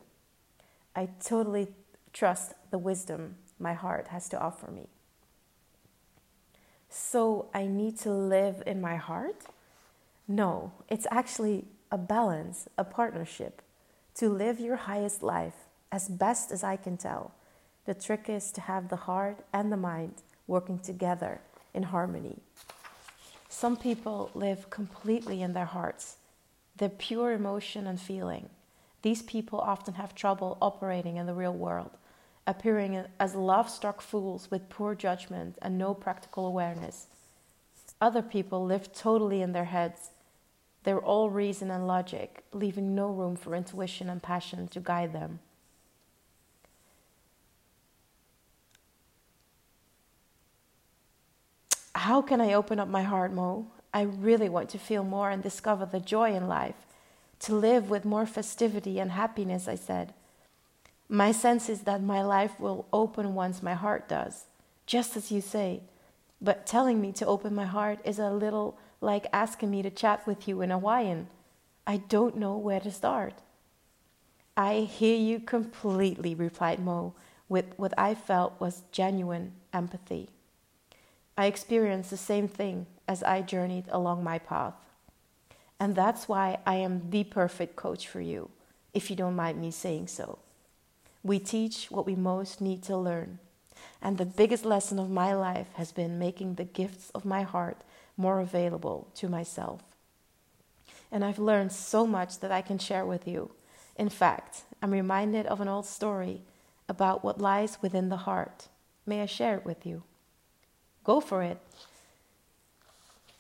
I 0.94 1.08
totally 1.24 1.68
trust 2.12 2.54
the 2.70 2.78
wisdom 2.78 3.36
my 3.58 3.74
heart 3.74 4.08
has 4.08 4.28
to 4.30 4.40
offer 4.40 4.70
me. 4.70 4.88
So 6.88 7.46
I 7.52 7.66
need 7.66 7.98
to 7.98 8.10
live 8.10 8.62
in 8.66 8.80
my 8.80 8.96
heart? 8.96 9.44
No, 10.26 10.72
it's 10.88 11.06
actually 11.10 11.66
a 11.90 11.98
balance, 11.98 12.68
a 12.76 12.84
partnership. 12.84 13.62
To 14.16 14.28
live 14.28 14.58
your 14.58 14.76
highest 14.76 15.22
life 15.22 15.54
as 15.92 16.08
best 16.08 16.50
as 16.50 16.64
I 16.64 16.76
can 16.76 16.96
tell. 16.96 17.32
The 17.84 17.94
trick 17.94 18.28
is 18.28 18.50
to 18.52 18.60
have 18.62 18.88
the 18.88 18.96
heart 18.96 19.38
and 19.52 19.72
the 19.72 19.76
mind 19.76 20.22
working 20.46 20.78
together 20.78 21.40
in 21.72 21.84
harmony. 21.84 22.38
Some 23.48 23.76
people 23.76 24.30
live 24.34 24.70
completely 24.70 25.40
in 25.40 25.54
their 25.54 25.66
hearts, 25.66 26.16
their 26.76 26.90
pure 26.90 27.32
emotion 27.32 27.86
and 27.86 28.00
feeling. 28.00 28.50
These 29.02 29.22
people 29.22 29.60
often 29.60 29.94
have 29.94 30.14
trouble 30.14 30.58
operating 30.60 31.16
in 31.16 31.26
the 31.26 31.34
real 31.34 31.54
world, 31.54 31.90
appearing 32.48 33.04
as 33.20 33.34
love 33.34 33.68
struck 33.68 34.00
fools 34.00 34.50
with 34.50 34.70
poor 34.70 34.94
judgment 34.94 35.58
and 35.60 35.76
no 35.76 35.92
practical 35.92 36.46
awareness. 36.46 37.06
Other 38.00 38.22
people 38.22 38.64
live 38.64 38.92
totally 38.92 39.42
in 39.42 39.52
their 39.52 39.66
heads. 39.66 40.10
They're 40.84 40.98
all 40.98 41.28
reason 41.28 41.70
and 41.70 41.86
logic, 41.86 42.44
leaving 42.52 42.94
no 42.94 43.08
room 43.08 43.36
for 43.36 43.54
intuition 43.54 44.08
and 44.08 44.22
passion 44.22 44.66
to 44.68 44.80
guide 44.80 45.12
them. 45.12 45.40
How 51.94 52.22
can 52.22 52.40
I 52.40 52.54
open 52.54 52.80
up 52.80 52.88
my 52.88 53.02
heart, 53.02 53.32
Mo? 53.32 53.66
I 53.92 54.02
really 54.02 54.48
want 54.48 54.70
to 54.70 54.78
feel 54.78 55.04
more 55.04 55.28
and 55.28 55.42
discover 55.42 55.84
the 55.84 56.00
joy 56.00 56.34
in 56.34 56.48
life, 56.48 56.86
to 57.40 57.54
live 57.54 57.90
with 57.90 58.06
more 58.06 58.24
festivity 58.24 58.98
and 58.98 59.10
happiness, 59.10 59.68
I 59.68 59.74
said. 59.74 60.14
My 61.08 61.32
sense 61.32 61.68
is 61.68 61.82
that 61.82 62.02
my 62.02 62.22
life 62.22 62.60
will 62.60 62.86
open 62.92 63.34
once 63.34 63.62
my 63.62 63.74
heart 63.74 64.08
does, 64.08 64.44
just 64.84 65.16
as 65.16 65.32
you 65.32 65.40
say. 65.40 65.80
But 66.40 66.66
telling 66.66 67.00
me 67.00 67.12
to 67.12 67.26
open 67.26 67.54
my 67.54 67.64
heart 67.64 67.98
is 68.04 68.18
a 68.18 68.30
little 68.30 68.78
like 69.00 69.26
asking 69.32 69.70
me 69.70 69.82
to 69.82 69.90
chat 69.90 70.26
with 70.26 70.46
you 70.46 70.60
in 70.60 70.70
Hawaiian. 70.70 71.28
I 71.86 71.96
don't 71.96 72.36
know 72.36 72.56
where 72.56 72.80
to 72.80 72.90
start. 72.90 73.34
I 74.56 74.80
hear 74.80 75.16
you 75.16 75.40
completely, 75.40 76.34
replied 76.34 76.80
Mo, 76.80 77.14
with 77.48 77.66
what 77.76 77.94
I 77.96 78.14
felt 78.14 78.60
was 78.60 78.82
genuine 78.92 79.52
empathy. 79.72 80.28
I 81.38 81.46
experienced 81.46 82.10
the 82.10 82.16
same 82.16 82.48
thing 82.48 82.86
as 83.06 83.22
I 83.22 83.40
journeyed 83.40 83.84
along 83.88 84.24
my 84.24 84.38
path. 84.38 84.74
And 85.80 85.94
that's 85.94 86.28
why 86.28 86.58
I 86.66 86.74
am 86.74 87.08
the 87.10 87.24
perfect 87.24 87.76
coach 87.76 88.08
for 88.08 88.20
you, 88.20 88.50
if 88.92 89.08
you 89.08 89.16
don't 89.16 89.36
mind 89.36 89.60
me 89.60 89.70
saying 89.70 90.08
so. 90.08 90.40
We 91.28 91.38
teach 91.38 91.90
what 91.90 92.06
we 92.06 92.14
most 92.14 92.62
need 92.62 92.82
to 92.84 92.96
learn. 92.96 93.38
And 94.00 94.16
the 94.16 94.24
biggest 94.24 94.64
lesson 94.64 94.98
of 94.98 95.10
my 95.10 95.34
life 95.34 95.66
has 95.74 95.92
been 95.92 96.18
making 96.18 96.54
the 96.54 96.64
gifts 96.64 97.10
of 97.10 97.26
my 97.26 97.42
heart 97.42 97.82
more 98.16 98.40
available 98.40 99.08
to 99.16 99.28
myself. 99.28 99.82
And 101.12 101.22
I've 101.22 101.38
learned 101.38 101.70
so 101.72 102.06
much 102.06 102.38
that 102.38 102.50
I 102.50 102.62
can 102.62 102.78
share 102.78 103.04
with 103.04 103.28
you. 103.28 103.50
In 103.96 104.08
fact, 104.08 104.62
I'm 104.80 104.90
reminded 104.90 105.44
of 105.44 105.60
an 105.60 105.68
old 105.68 105.84
story 105.84 106.40
about 106.88 107.22
what 107.22 107.42
lies 107.42 107.76
within 107.82 108.08
the 108.08 108.24
heart. 108.28 108.68
May 109.04 109.20
I 109.20 109.26
share 109.26 109.56
it 109.56 109.66
with 109.66 109.84
you? 109.84 110.04
Go 111.04 111.20
for 111.20 111.42
it. 111.42 111.58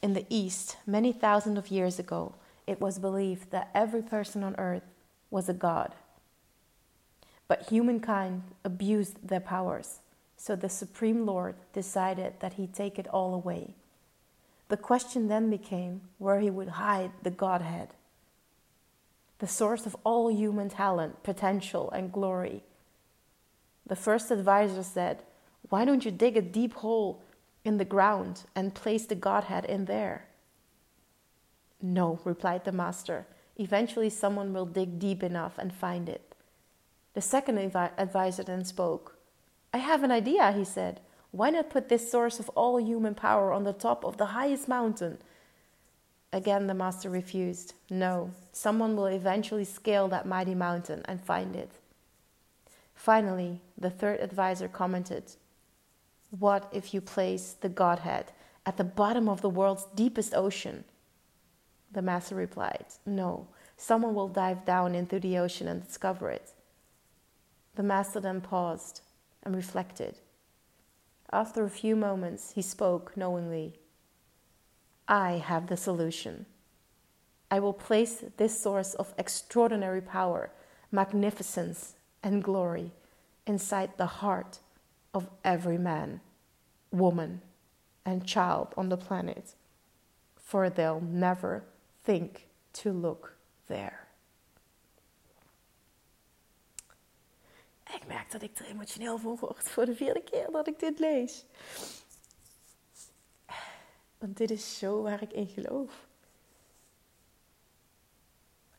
In 0.02 0.12
the 0.12 0.26
East, 0.28 0.76
many 0.86 1.12
thousands 1.12 1.56
of 1.56 1.70
years 1.70 1.98
ago, 1.98 2.34
it 2.66 2.82
was 2.82 2.98
believed 2.98 3.50
that 3.50 3.70
every 3.74 4.02
person 4.02 4.44
on 4.44 4.56
earth 4.58 4.84
was 5.30 5.48
a 5.48 5.54
god. 5.54 5.94
But 7.48 7.70
humankind 7.70 8.42
abused 8.62 9.26
their 9.26 9.40
powers, 9.40 10.00
so 10.36 10.54
the 10.54 10.68
Supreme 10.68 11.24
Lord 11.24 11.56
decided 11.72 12.34
that 12.40 12.54
he'd 12.54 12.74
take 12.74 12.98
it 12.98 13.08
all 13.08 13.34
away. 13.34 13.74
The 14.68 14.76
question 14.76 15.28
then 15.28 15.48
became 15.48 16.02
where 16.18 16.40
he 16.40 16.50
would 16.50 16.68
hide 16.68 17.10
the 17.22 17.30
Godhead, 17.30 17.88
the 19.38 19.46
source 19.46 19.86
of 19.86 19.96
all 20.04 20.30
human 20.30 20.68
talent, 20.68 21.22
potential, 21.22 21.90
and 21.90 22.12
glory. 22.12 22.64
The 23.86 23.96
first 23.96 24.30
advisor 24.30 24.82
said, 24.82 25.22
Why 25.70 25.86
don't 25.86 26.04
you 26.04 26.10
dig 26.10 26.36
a 26.36 26.42
deep 26.42 26.74
hole 26.74 27.22
in 27.64 27.78
the 27.78 27.84
ground 27.84 28.44
and 28.54 28.74
place 28.74 29.06
the 29.06 29.14
Godhead 29.14 29.64
in 29.64 29.86
there? 29.86 30.26
No, 31.80 32.18
replied 32.24 32.64
the 32.64 32.72
master. 32.72 33.26
Eventually, 33.56 34.10
someone 34.10 34.52
will 34.52 34.66
dig 34.66 34.98
deep 34.98 35.22
enough 35.22 35.56
and 35.56 35.72
find 35.72 36.08
it. 36.08 36.27
The 37.14 37.20
second 37.20 37.58
advisor 37.58 38.42
then 38.44 38.64
spoke. 38.64 39.16
I 39.72 39.78
have 39.78 40.02
an 40.02 40.10
idea, 40.10 40.52
he 40.52 40.64
said. 40.64 41.00
Why 41.30 41.50
not 41.50 41.70
put 41.70 41.88
this 41.88 42.10
source 42.10 42.40
of 42.40 42.48
all 42.50 42.80
human 42.80 43.14
power 43.14 43.52
on 43.52 43.64
the 43.64 43.72
top 43.72 44.04
of 44.04 44.16
the 44.16 44.26
highest 44.26 44.68
mountain? 44.68 45.18
Again, 46.32 46.66
the 46.66 46.74
master 46.74 47.10
refused. 47.10 47.74
No, 47.90 48.30
someone 48.52 48.96
will 48.96 49.06
eventually 49.06 49.64
scale 49.64 50.08
that 50.08 50.26
mighty 50.26 50.54
mountain 50.54 51.02
and 51.06 51.20
find 51.20 51.56
it. 51.56 51.70
Finally, 52.94 53.60
the 53.76 53.90
third 53.90 54.20
advisor 54.20 54.68
commented 54.68 55.24
what 56.30 56.68
if 56.72 56.92
you 56.92 57.00
place 57.00 57.54
the 57.58 57.70
Godhead 57.70 58.32
at 58.66 58.76
the 58.76 58.84
bottom 58.84 59.28
of 59.28 59.40
the 59.40 59.48
world's 59.48 59.86
deepest 59.94 60.34
ocean? 60.34 60.84
The 61.90 62.02
master 62.02 62.34
replied, 62.34 62.84
No, 63.06 63.46
someone 63.78 64.14
will 64.14 64.28
dive 64.28 64.66
down 64.66 64.94
into 64.94 65.18
the 65.18 65.38
ocean 65.38 65.68
and 65.68 65.86
discover 65.86 66.30
it. 66.30 66.52
The 67.78 67.84
master 67.84 68.18
then 68.18 68.40
paused 68.40 69.02
and 69.44 69.54
reflected. 69.54 70.18
After 71.30 71.62
a 71.62 71.70
few 71.70 71.94
moments, 71.94 72.50
he 72.56 72.60
spoke 72.60 73.16
knowingly 73.16 73.78
I 75.06 75.34
have 75.34 75.68
the 75.68 75.76
solution. 75.76 76.46
I 77.52 77.60
will 77.60 77.72
place 77.72 78.24
this 78.36 78.60
source 78.60 78.94
of 78.94 79.14
extraordinary 79.16 80.00
power, 80.00 80.50
magnificence, 80.90 81.94
and 82.20 82.42
glory 82.42 82.90
inside 83.46 83.96
the 83.96 84.06
heart 84.06 84.58
of 85.14 85.30
every 85.44 85.78
man, 85.78 86.20
woman, 86.90 87.42
and 88.04 88.26
child 88.26 88.74
on 88.76 88.88
the 88.88 88.96
planet, 88.96 89.54
for 90.34 90.68
they'll 90.68 91.00
never 91.00 91.62
think 92.02 92.48
to 92.72 92.90
look 92.90 93.36
there. 93.68 94.07
Ik 97.94 98.06
merk 98.06 98.30
dat 98.30 98.42
ik 98.42 98.58
er 98.58 98.66
emotioneel 98.66 99.18
voor 99.18 99.36
word 99.36 99.68
voor 99.68 99.84
de 99.84 99.94
vierde 99.94 100.22
keer 100.22 100.50
dat 100.50 100.66
ik 100.66 100.78
dit 100.78 100.98
lees. 100.98 101.44
Want 104.18 104.36
dit 104.36 104.50
is 104.50 104.78
zo 104.78 105.02
waar 105.02 105.22
ik 105.22 105.32
in 105.32 105.46
geloof. 105.46 106.06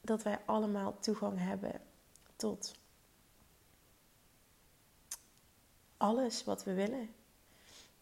Dat 0.01 0.23
wij 0.23 0.39
allemaal 0.45 0.99
toegang 0.99 1.39
hebben 1.39 1.81
tot 2.35 2.73
alles 5.97 6.43
wat 6.43 6.63
we 6.63 6.73
willen. 6.73 7.13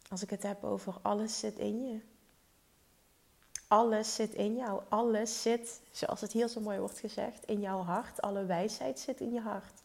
Als 0.10 0.22
ik 0.22 0.30
het 0.30 0.44
heb 0.44 0.64
over 0.64 0.96
alles 1.02 1.40
zit 1.40 1.58
in 1.58 1.88
je. 1.88 2.02
Alles 3.68 4.16
zit 4.16 4.34
in 4.34 4.56
jou. 4.56 4.82
Alles 4.90 5.42
zit, 5.42 5.82
zoals 5.92 6.22
het 6.22 6.32
hier 6.32 6.48
zo 6.48 6.60
mooi 6.60 6.80
wordt 6.80 7.00
gezegd, 7.00 7.46
in 7.46 7.60
jouw 7.60 7.82
hart. 7.82 8.22
Alle 8.22 8.46
wijsheid 8.46 9.00
zit 9.00 9.20
in 9.20 9.34
je 9.34 9.42
hart. 9.42 9.82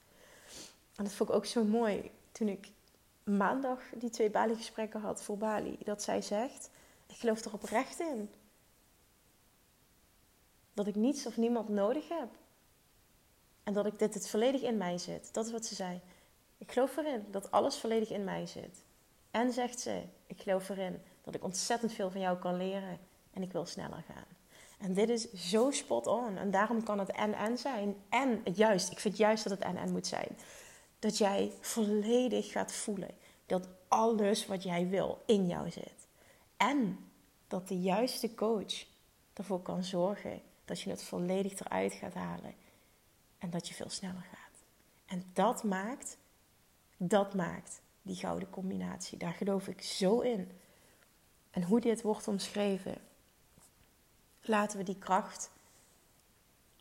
En 0.97 1.05
dat 1.05 1.13
vond 1.13 1.29
ik 1.31 1.35
ook 1.35 1.47
zo 1.47 1.65
mooi 1.65 2.11
toen 2.33 2.49
ik 2.49 2.71
maandag 3.25 3.81
die 3.95 4.11
twee 4.11 4.31
Bali-gesprekken 4.31 5.01
had 5.01 5.23
voor 5.23 5.39
Bali. 5.39 5.79
Dat 5.85 6.03
zij 6.03 6.23
zegt: 6.23 6.71
Ik 7.07 7.17
geloof 7.17 7.45
er 7.45 7.53
oprecht 7.53 8.01
in. 8.01 8.31
Dat 10.75 10.87
ik 10.87 10.95
niets 10.95 11.27
of 11.27 11.37
niemand 11.37 11.69
nodig 11.69 12.09
heb. 12.09 12.29
En 13.63 13.73
dat 13.73 13.87
ik 13.87 13.99
dit 13.99 14.15
het 14.15 14.29
volledig 14.29 14.63
in 14.63 14.77
mij 14.77 14.99
zit. 14.99 15.35
Dat 15.35 15.47
is 15.47 15.53
wat 15.53 15.67
ze 15.67 15.75
zei. 15.75 16.01
Ik 16.59 16.73
geloof 16.73 16.97
erin 16.97 17.25
dat 17.31 17.51
alles 17.51 17.79
volledig 17.79 18.11
in 18.11 18.25
mij 18.25 18.47
zit. 18.47 18.85
En 19.31 19.53
zegt 19.53 19.81
ze, 19.81 20.03
ik 20.27 20.41
geloof 20.41 20.69
erin 20.69 21.03
dat 21.23 21.35
ik 21.35 21.45
ontzettend 21.45 21.93
veel 21.93 22.11
van 22.11 22.21
jou 22.21 22.39
kan 22.39 22.57
leren 22.57 22.99
en 23.33 23.43
ik 23.43 23.53
wil 23.53 23.67
sneller 23.67 24.05
gaan. 24.07 24.25
En 24.79 24.95
dit 24.95 25.09
is 25.09 25.33
zo 25.33 25.71
spot 25.71 26.07
on. 26.07 26.37
En 26.37 26.51
daarom 26.51 26.83
kan 26.83 26.99
het 26.99 27.11
en-en 27.11 27.59
zijn. 27.59 27.97
En 28.09 28.43
juist, 28.55 28.91
ik 28.91 28.99
vind 28.99 29.17
juist 29.17 29.45
dat 29.45 29.53
het 29.53 29.63
en-en 29.63 29.93
moet 29.93 30.07
zijn. 30.07 30.29
Dat 31.03 31.19
jij 31.19 31.53
volledig 31.61 32.53
gaat 32.53 32.73
voelen 32.73 33.11
dat 33.47 33.69
alles 33.89 34.47
wat 34.47 34.63
jij 34.63 34.89
wil 34.89 35.23
in 35.27 35.47
jou 35.47 35.71
zit. 35.71 36.07
En 36.57 37.11
dat 37.49 37.69
de 37.69 37.81
juiste 37.81 38.35
coach 38.35 38.87
ervoor 39.33 39.63
kan 39.63 39.85
zorgen 39.85 40.43
dat 40.65 40.81
je 40.81 40.91
het 40.91 41.03
volledig 41.03 41.61
eruit 41.61 41.93
gaat 41.93 42.15
halen. 42.15 42.55
En 43.39 43.51
dat 43.51 43.69
je 43.69 43.75
veel 43.75 43.91
sneller 43.91 44.27
gaat. 44.31 44.65
En 45.07 45.25
dat 45.33 45.65
maakt, 45.65 46.17
dat 46.97 47.35
maakt 47.35 47.81
die 48.03 48.17
gouden 48.17 48.51
combinatie. 48.51 49.19
Daar 49.19 49.33
geloof 49.33 49.69
ik 49.69 49.83
zo 49.83 50.21
in. 50.21 50.51
En 51.51 51.63
hoe 51.63 51.81
dit 51.81 52.03
wordt 52.03 52.29
omschreven, 52.29 52.99
laten 54.41 54.79
we 54.79 54.85
die 54.85 54.99
kracht 54.99 55.51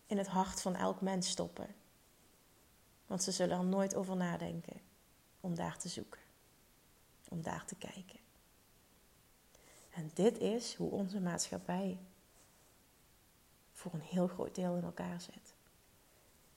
in 0.05 0.17
het 0.17 0.27
hart 0.27 0.61
van 0.61 0.75
elk 0.75 1.01
mens 1.01 1.29
stoppen. 1.29 1.80
Want 3.11 3.23
ze 3.23 3.31
zullen 3.31 3.57
er 3.57 3.65
nooit 3.65 3.95
over 3.95 4.15
nadenken 4.15 4.81
om 5.39 5.55
daar 5.55 5.77
te 5.77 5.89
zoeken, 5.89 6.19
om 7.29 7.41
daar 7.41 7.65
te 7.65 7.75
kijken. 7.75 8.19
En 9.89 10.11
dit 10.13 10.37
is 10.37 10.75
hoe 10.75 10.91
onze 10.91 11.19
maatschappij 11.19 11.99
voor 13.71 13.93
een 13.93 14.01
heel 14.01 14.27
groot 14.27 14.55
deel 14.55 14.75
in 14.75 14.83
elkaar 14.83 15.21
zit. 15.21 15.53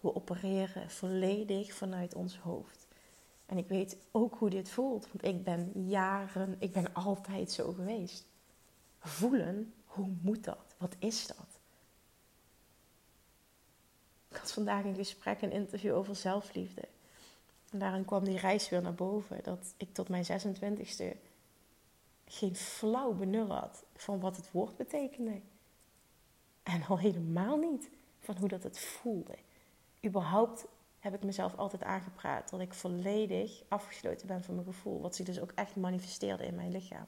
We 0.00 0.14
opereren 0.14 0.90
volledig 0.90 1.74
vanuit 1.74 2.14
ons 2.14 2.38
hoofd. 2.38 2.86
En 3.46 3.58
ik 3.58 3.68
weet 3.68 3.96
ook 4.10 4.34
hoe 4.34 4.50
dit 4.50 4.68
voelt, 4.68 5.08
want 5.12 5.24
ik 5.24 5.44
ben 5.44 5.88
jaren, 5.88 6.56
ik 6.58 6.72
ben 6.72 6.94
altijd 6.94 7.52
zo 7.52 7.72
geweest. 7.72 8.26
Voelen, 8.98 9.74
hoe 9.84 10.08
moet 10.20 10.44
dat? 10.44 10.74
Wat 10.78 10.94
is 10.98 11.26
dat? 11.26 11.53
Vandaag 14.52 14.84
een 14.84 14.94
gesprek, 14.94 15.42
een 15.42 15.52
interview 15.52 15.94
over 15.94 16.16
zelfliefde. 16.16 16.82
En 17.70 17.78
daarin 17.78 18.04
kwam 18.04 18.24
die 18.24 18.38
reis 18.38 18.68
weer 18.68 18.82
naar 18.82 18.94
boven. 18.94 19.42
Dat 19.42 19.74
ik 19.76 19.94
tot 19.94 20.08
mijn 20.08 20.24
26e 20.24 21.16
geen 22.26 22.56
flauw 22.56 23.12
benul 23.12 23.52
had 23.52 23.84
van 23.96 24.20
wat 24.20 24.36
het 24.36 24.50
woord 24.50 24.76
betekende. 24.76 25.40
En 26.62 26.82
al 26.86 26.98
helemaal 26.98 27.56
niet 27.56 27.90
van 28.20 28.36
hoe 28.36 28.48
dat 28.48 28.62
het 28.62 28.78
voelde. 28.78 29.34
Überhaupt 30.04 30.64
heb 30.98 31.14
ik 31.14 31.22
mezelf 31.22 31.56
altijd 31.56 31.82
aangepraat 31.82 32.50
dat 32.50 32.60
ik 32.60 32.74
volledig 32.74 33.62
afgesloten 33.68 34.26
ben 34.26 34.44
van 34.44 34.54
mijn 34.54 34.66
gevoel. 34.66 35.00
Wat 35.00 35.14
zich 35.14 35.26
dus 35.26 35.40
ook 35.40 35.52
echt 35.54 35.76
manifesteerde 35.76 36.46
in 36.46 36.54
mijn 36.54 36.70
lichaam. 36.70 37.06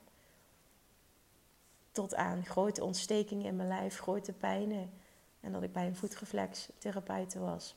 Tot 1.92 2.14
aan 2.14 2.44
grote 2.44 2.84
ontstekingen 2.84 3.46
in 3.46 3.56
mijn 3.56 3.68
lijf, 3.68 3.98
grote 3.98 4.32
pijnen. 4.32 4.90
En 5.46 5.52
dat 5.52 5.62
ik 5.62 5.72
bij 5.72 5.86
een 5.86 5.96
voetreflextherapeut 5.96 7.34
was. 7.34 7.74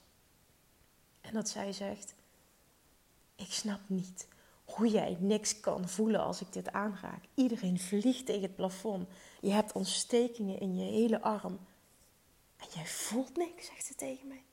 En 1.21 1.33
dat 1.33 1.49
zij 1.49 1.71
zegt: 1.71 2.15
Ik 3.35 3.51
snap 3.51 3.79
niet 3.87 4.27
hoe 4.65 4.87
jij 4.87 5.17
niks 5.19 5.59
kan 5.59 5.89
voelen 5.89 6.19
als 6.19 6.41
ik 6.41 6.53
dit 6.53 6.71
aanraak. 6.71 7.23
Iedereen 7.33 7.79
vliegt 7.79 8.25
tegen 8.25 8.41
het 8.41 8.55
plafond. 8.55 9.07
Je 9.41 9.49
hebt 9.49 9.71
ontstekingen 9.71 10.59
in 10.59 10.75
je 10.75 10.91
hele 10.91 11.21
arm. 11.21 11.59
En 12.57 12.67
jij 12.73 12.85
voelt 12.85 13.37
niks, 13.37 13.65
zegt 13.65 13.85
ze 13.85 13.95
tegen 13.95 14.27
mij. 14.27 14.43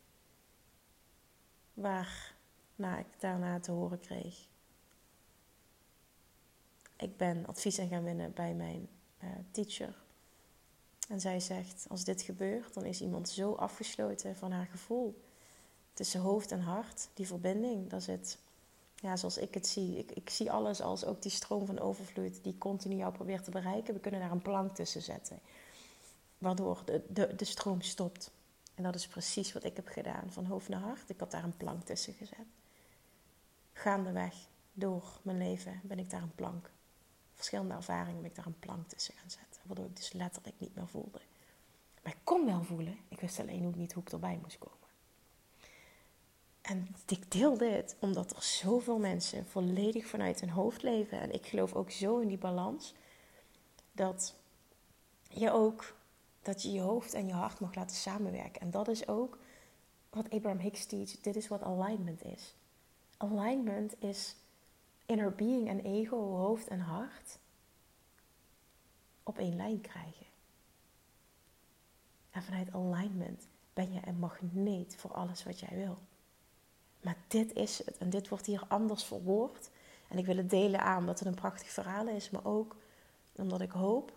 Waar 1.74 2.34
nou, 2.74 2.98
ik 2.98 3.06
daarna 3.18 3.60
te 3.60 3.70
horen 3.70 4.00
kreeg. 4.00 4.46
Ik 6.96 7.16
ben 7.16 7.46
advies 7.46 7.78
aan 7.78 7.88
gaan 7.88 8.04
winnen 8.04 8.32
bij 8.32 8.54
mijn 8.54 8.88
uh, 9.22 9.30
teacher. 9.50 10.04
En 11.06 11.20
zij 11.20 11.40
zegt: 11.40 11.86
Als 11.88 12.04
dit 12.04 12.22
gebeurt, 12.22 12.74
dan 12.74 12.84
is 12.84 13.00
iemand 13.00 13.28
zo 13.28 13.52
afgesloten 13.52 14.36
van 14.36 14.52
haar 14.52 14.66
gevoel. 14.66 15.22
Tussen 15.92 16.20
hoofd 16.20 16.50
en 16.52 16.60
hart, 16.60 17.08
die 17.14 17.26
verbinding, 17.26 17.90
daar 17.90 18.00
zit 18.00 18.38
ja, 18.94 19.16
zoals 19.16 19.38
ik 19.38 19.54
het 19.54 19.66
zie. 19.66 19.98
Ik, 19.98 20.12
ik 20.12 20.30
zie 20.30 20.50
alles 20.50 20.80
als 20.80 21.04
ook 21.04 21.22
die 21.22 21.30
stroom 21.30 21.66
van 21.66 21.78
overvloed 21.78 22.44
die 22.44 22.58
continu 22.58 22.94
jou 22.96 23.12
probeert 23.12 23.44
te 23.44 23.50
bereiken. 23.50 23.94
We 23.94 24.00
kunnen 24.00 24.20
daar 24.20 24.30
een 24.30 24.42
plank 24.42 24.74
tussen 24.74 25.02
zetten, 25.02 25.40
waardoor 26.38 26.82
de, 26.84 27.02
de, 27.08 27.34
de 27.36 27.44
stroom 27.44 27.80
stopt. 27.80 28.30
En 28.74 28.82
dat 28.82 28.94
is 28.94 29.06
precies 29.06 29.52
wat 29.52 29.64
ik 29.64 29.76
heb 29.76 29.88
gedaan, 29.88 30.32
van 30.32 30.44
hoofd 30.44 30.68
naar 30.68 30.80
hart. 30.80 31.10
Ik 31.10 31.20
heb 31.20 31.30
daar 31.30 31.44
een 31.44 31.56
plank 31.56 31.84
tussen 31.84 32.14
gezet. 32.14 32.46
Gaandeweg 33.72 34.34
door 34.72 35.20
mijn 35.22 35.38
leven 35.38 35.80
ben 35.82 35.98
ik 35.98 36.10
daar 36.10 36.22
een 36.22 36.34
plank. 36.34 36.70
Verschillende 37.36 37.74
ervaringen 37.74 38.20
ben 38.20 38.30
ik 38.30 38.36
daar 38.36 38.46
een 38.46 38.58
plank 38.58 38.88
tussen 38.88 39.14
gaan 39.14 39.30
zetten. 39.30 39.62
Waardoor 39.62 39.86
ik 39.86 39.96
dus 39.96 40.12
letterlijk 40.12 40.54
niet 40.58 40.74
meer 40.74 40.88
voelde. 40.88 41.20
Maar 42.02 42.12
ik 42.12 42.20
kon 42.24 42.46
wel 42.46 42.62
voelen. 42.62 42.98
Ik 43.08 43.20
wist 43.20 43.40
alleen 43.40 43.66
ook 43.66 43.76
niet 43.76 43.92
hoe 43.92 44.02
ik 44.02 44.12
erbij 44.12 44.38
moest 44.42 44.58
komen. 44.58 44.76
En 46.62 46.96
ik 47.06 47.30
deel 47.30 47.56
dit 47.56 47.96
omdat 47.98 48.36
er 48.36 48.42
zoveel 48.42 48.98
mensen 48.98 49.46
volledig 49.46 50.06
vanuit 50.06 50.40
hun 50.40 50.50
hoofd 50.50 50.82
leven. 50.82 51.20
En 51.20 51.32
ik 51.32 51.46
geloof 51.46 51.74
ook 51.74 51.90
zo 51.90 52.18
in 52.18 52.28
die 52.28 52.38
balans. 52.38 52.94
Dat 53.92 54.34
je 55.28 55.50
ook 55.50 55.94
dat 56.42 56.62
je 56.62 56.72
je 56.72 56.80
hoofd 56.80 57.14
en 57.14 57.26
je 57.26 57.32
hart 57.32 57.60
mag 57.60 57.74
laten 57.74 57.96
samenwerken. 57.96 58.60
En 58.60 58.70
dat 58.70 58.88
is 58.88 59.08
ook 59.08 59.38
wat 60.10 60.30
Abraham 60.30 60.58
Hicks 60.58 60.86
teach. 60.86 61.20
Dit 61.20 61.36
is 61.36 61.48
wat 61.48 61.62
alignment 61.62 62.24
is. 62.24 62.54
Alignment 63.16 64.02
is 64.02 64.36
inner 65.06 65.34
being 65.34 65.68
en 65.68 65.80
ego, 65.80 66.36
hoofd 66.36 66.68
en 66.68 66.80
hart 66.80 67.38
op 69.22 69.38
één 69.38 69.56
lijn 69.56 69.80
krijgen. 69.80 70.26
En 72.30 72.42
vanuit 72.42 72.72
alignment 72.72 73.46
ben 73.74 73.92
je 73.92 74.00
een 74.04 74.18
magneet 74.18 74.96
voor 74.96 75.12
alles 75.12 75.44
wat 75.44 75.60
jij 75.60 75.76
wil. 75.76 75.98
Maar 77.00 77.16
dit 77.28 77.52
is 77.52 77.78
het. 77.84 77.98
En 77.98 78.10
dit 78.10 78.28
wordt 78.28 78.46
hier 78.46 78.62
anders 78.68 79.04
verwoord. 79.04 79.70
En 80.08 80.18
ik 80.18 80.26
wil 80.26 80.36
het 80.36 80.50
delen 80.50 80.80
aan 80.80 80.98
omdat 80.98 81.18
het 81.18 81.28
een 81.28 81.34
prachtig 81.34 81.68
verhaal 81.68 82.08
is. 82.08 82.30
Maar 82.30 82.44
ook 82.44 82.76
omdat 83.32 83.60
ik 83.60 83.70
hoop 83.70 84.12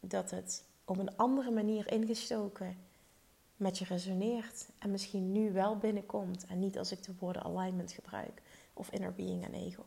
dat 0.00 0.30
het 0.30 0.64
op 0.84 0.98
een 0.98 1.16
andere 1.16 1.50
manier 1.50 1.92
ingestoken 1.92 2.76
met 3.56 3.78
je 3.78 3.84
resoneert. 3.84 4.68
En 4.78 4.90
misschien 4.90 5.32
nu 5.32 5.52
wel 5.52 5.76
binnenkomt. 5.76 6.46
En 6.46 6.58
niet 6.58 6.78
als 6.78 6.92
ik 6.92 7.02
de 7.02 7.14
woorden 7.18 7.42
alignment 7.42 7.92
gebruik. 7.92 8.42
Of 8.72 8.90
inner 8.90 9.14
being 9.14 9.44
en 9.44 9.54
ego. 9.54 9.84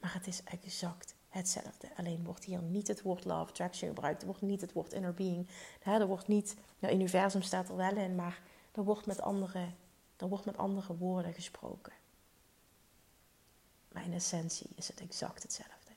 Maar 0.00 0.14
het 0.14 0.26
is 0.26 0.42
exact 0.44 1.14
hetzelfde. 1.28 1.88
Alleen 1.96 2.24
wordt 2.24 2.44
hier 2.44 2.62
niet 2.62 2.88
het 2.88 3.02
woord 3.02 3.26
of 3.26 3.32
attraction 3.32 3.88
gebruikt. 3.88 4.20
Er 4.20 4.26
wordt 4.26 4.42
niet 4.42 4.60
het 4.60 4.72
woord 4.72 4.92
inner 4.92 5.14
being. 5.14 5.48
Er 5.82 6.06
wordt 6.06 6.28
niet, 6.28 6.56
nou, 6.78 6.94
universum 6.94 7.42
staat 7.42 7.68
er 7.68 7.76
wel 7.76 7.96
in. 7.96 8.14
Maar 8.14 8.40
er 8.72 8.84
wordt 8.84 9.06
met 9.06 9.20
andere 9.20 9.68
er 10.20 10.28
wordt 10.28 10.44
met 10.44 10.56
andere 10.56 10.96
woorden 10.96 11.32
gesproken. 11.32 11.92
Maar 13.92 14.04
in 14.04 14.12
essentie 14.12 14.70
is 14.74 14.88
het 14.88 15.00
exact 15.00 15.42
hetzelfde. 15.42 15.92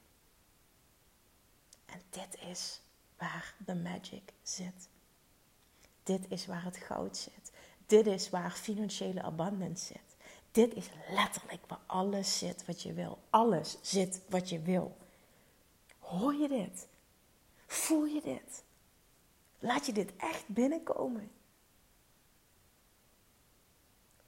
En 1.86 2.02
dit 2.10 2.38
is 2.50 2.82
waar 3.18 3.56
de 3.66 3.76
magic 3.76 4.34
zit. 4.42 4.90
Dit 6.04 6.26
is 6.30 6.46
waar 6.46 6.64
het 6.64 6.78
goud 6.78 7.18
zit. 7.18 7.52
Dit 7.86 8.06
is 8.06 8.30
waar 8.30 8.52
financiële 8.52 9.22
abundance 9.22 9.86
zit. 9.86 10.13
Dit 10.54 10.74
is 10.74 10.90
letterlijk 11.10 11.66
waar 11.68 11.80
alles 11.86 12.38
zit 12.38 12.66
wat 12.66 12.82
je 12.82 12.94
wil. 12.94 13.18
Alles 13.30 13.78
zit 13.82 14.22
wat 14.30 14.50
je 14.50 14.62
wil. 14.62 14.98
Hoor 16.00 16.34
je 16.34 16.48
dit? 16.48 16.88
Voel 17.66 18.06
je 18.06 18.22
dit? 18.22 18.64
Laat 19.60 19.86
je 19.86 19.94
dit 19.94 20.16
echt 20.18 20.48
binnenkomen? 20.48 21.32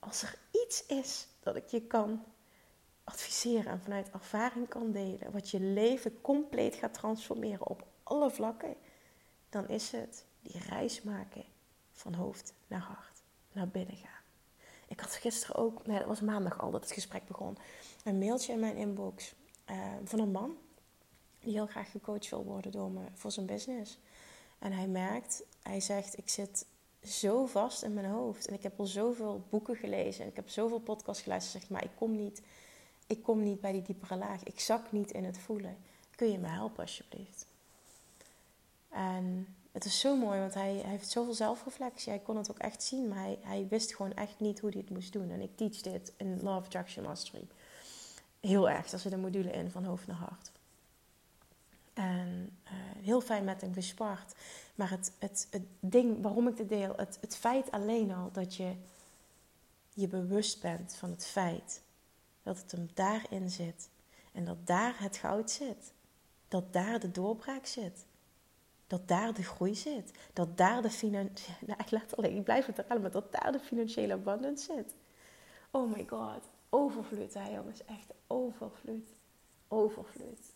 als 0.06 0.22
er 0.22 0.38
iets 0.50 0.86
is 0.86 1.26
dat 1.40 1.56
ik 1.56 1.66
je 1.66 1.80
kan 1.80 2.24
adviseren 3.04 3.72
en 3.72 3.80
vanuit 3.80 4.10
ervaring 4.10 4.68
kan 4.68 4.92
delen, 4.92 5.32
wat 5.32 5.50
je 5.50 5.60
leven 5.60 6.20
compleet 6.20 6.74
gaat 6.74 6.94
transformeren 6.94 7.66
op 7.66 7.86
alle 8.02 8.30
vlakken, 8.30 8.76
dan 9.48 9.68
is 9.68 9.90
het 9.90 10.24
die 10.42 10.58
reis 10.58 11.02
maken 11.02 11.44
van 11.92 12.14
hoofd 12.14 12.54
naar 12.66 12.80
hart, 12.80 13.22
naar 13.52 13.68
binnen 13.68 13.96
gaan. 13.96 14.24
Ik 14.96 15.02
had 15.02 15.14
gisteren 15.14 15.56
ook, 15.56 15.86
nee, 15.86 15.98
dat 15.98 16.06
was 16.06 16.20
maandag 16.20 16.60
al 16.60 16.70
dat 16.70 16.80
het 16.82 16.92
gesprek 16.92 17.26
begon, 17.26 17.58
een 18.04 18.18
mailtje 18.18 18.52
in 18.52 18.60
mijn 18.60 18.76
inbox 18.76 19.34
uh, 19.70 19.76
van 20.04 20.18
een 20.18 20.30
man 20.30 20.56
die 21.40 21.52
heel 21.52 21.66
graag 21.66 21.90
gecoacht 21.90 22.28
wil 22.28 22.44
worden 22.44 22.72
door 22.72 22.90
me 22.90 23.00
voor 23.14 23.30
zijn 23.30 23.46
business. 23.46 23.98
En 24.58 24.72
hij 24.72 24.86
merkt, 24.86 25.42
hij 25.62 25.80
zegt, 25.80 26.18
ik 26.18 26.28
zit 26.28 26.66
zo 27.02 27.46
vast 27.46 27.82
in 27.82 27.94
mijn 27.94 28.06
hoofd. 28.06 28.46
En 28.46 28.54
ik 28.54 28.62
heb 28.62 28.80
al 28.80 28.86
zoveel 28.86 29.44
boeken 29.50 29.76
gelezen 29.76 30.22
en 30.22 30.30
ik 30.30 30.36
heb 30.36 30.48
zoveel 30.48 30.80
podcasts 30.80 31.22
geluisterd. 31.22 31.68
Maar 31.68 31.84
ik 31.84 31.90
kom 31.94 32.16
niet, 32.16 32.42
ik 33.06 33.22
kom 33.22 33.42
niet 33.42 33.60
bij 33.60 33.72
die 33.72 33.82
diepere 33.82 34.16
laag. 34.16 34.42
Ik 34.42 34.60
zak 34.60 34.92
niet 34.92 35.10
in 35.10 35.24
het 35.24 35.38
voelen. 35.38 35.76
Kun 36.14 36.30
je 36.30 36.38
me 36.38 36.48
helpen 36.48 36.82
alsjeblieft? 36.82 37.46
En 38.88 39.55
het 39.76 39.84
is 39.84 40.00
zo 40.00 40.16
mooi, 40.16 40.40
want 40.40 40.54
hij, 40.54 40.74
hij 40.74 40.90
heeft 40.90 41.08
zoveel 41.08 41.34
zelfreflectie. 41.34 42.12
Hij 42.12 42.20
kon 42.20 42.36
het 42.36 42.50
ook 42.50 42.58
echt 42.58 42.82
zien, 42.82 43.08
maar 43.08 43.26
hij, 43.40 43.66
wist 43.68 43.94
gewoon 43.94 44.14
echt 44.14 44.40
niet 44.40 44.60
hoe 44.60 44.70
hij 44.70 44.80
het 44.80 44.90
moest 44.90 45.12
doen. 45.12 45.30
En 45.30 45.40
ik 45.40 45.56
teach 45.56 45.80
dit 45.80 46.12
in 46.16 46.40
of 46.42 46.64
Attraction 46.64 47.04
Mastery. 47.04 47.46
Heel 48.40 48.70
erg, 48.70 48.90
daar 48.90 49.00
zit 49.00 49.12
een 49.12 49.20
module 49.20 49.50
in 49.50 49.70
van 49.70 49.84
hoofd 49.84 50.06
naar 50.06 50.16
hart. 50.16 50.50
En 51.94 52.58
uh, 52.64 52.70
heel 53.04 53.20
fijn 53.20 53.44
met 53.44 53.60
hem 53.60 53.72
gespart. 53.72 54.34
Maar 54.74 54.90
het, 54.90 55.12
het, 55.18 55.46
het 55.50 55.62
ding 55.80 56.22
waarom 56.22 56.48
ik 56.48 56.56
dit 56.56 56.68
deel, 56.68 56.92
het, 56.96 57.18
het 57.20 57.36
feit 57.36 57.70
alleen 57.70 58.12
al 58.12 58.30
dat 58.32 58.54
je 58.54 58.74
je 59.94 60.08
bewust 60.08 60.60
bent 60.60 60.94
van 60.94 61.10
het 61.10 61.26
feit 61.26 61.82
dat 62.42 62.58
het 62.58 62.72
hem 62.72 62.88
daarin 62.94 63.50
zit. 63.50 63.88
En 64.32 64.44
dat 64.44 64.66
daar 64.66 64.94
het 64.98 65.16
goud 65.16 65.50
zit. 65.50 65.92
Dat 66.48 66.72
daar 66.72 67.00
de 67.00 67.10
doorbraak 67.10 67.66
zit. 67.66 68.04
Dat 68.86 69.08
daar 69.08 69.34
de 69.34 69.42
groei 69.42 69.74
zit. 69.74 70.10
Dat 70.32 70.56
daar 70.56 70.82
de 70.82 70.90
financiële... 70.90 71.56
Nou, 71.66 71.80
letterlijk, 71.90 72.34
ik 72.34 72.44
blijf 72.44 72.66
het 72.66 72.76
herhalen, 72.76 73.02
maar 73.02 73.10
dat 73.10 73.32
daar 73.32 73.52
de 73.52 73.60
financiële 73.60 74.12
abundance 74.12 74.72
zit. 74.74 74.94
Oh 75.70 75.96
my 75.96 76.06
god. 76.08 76.48
Overvloed, 76.70 77.34
hè 77.34 77.48
jongens. 77.48 77.84
Echt 77.84 78.12
overvloed. 78.26 79.08
Overvloed. 79.68 80.54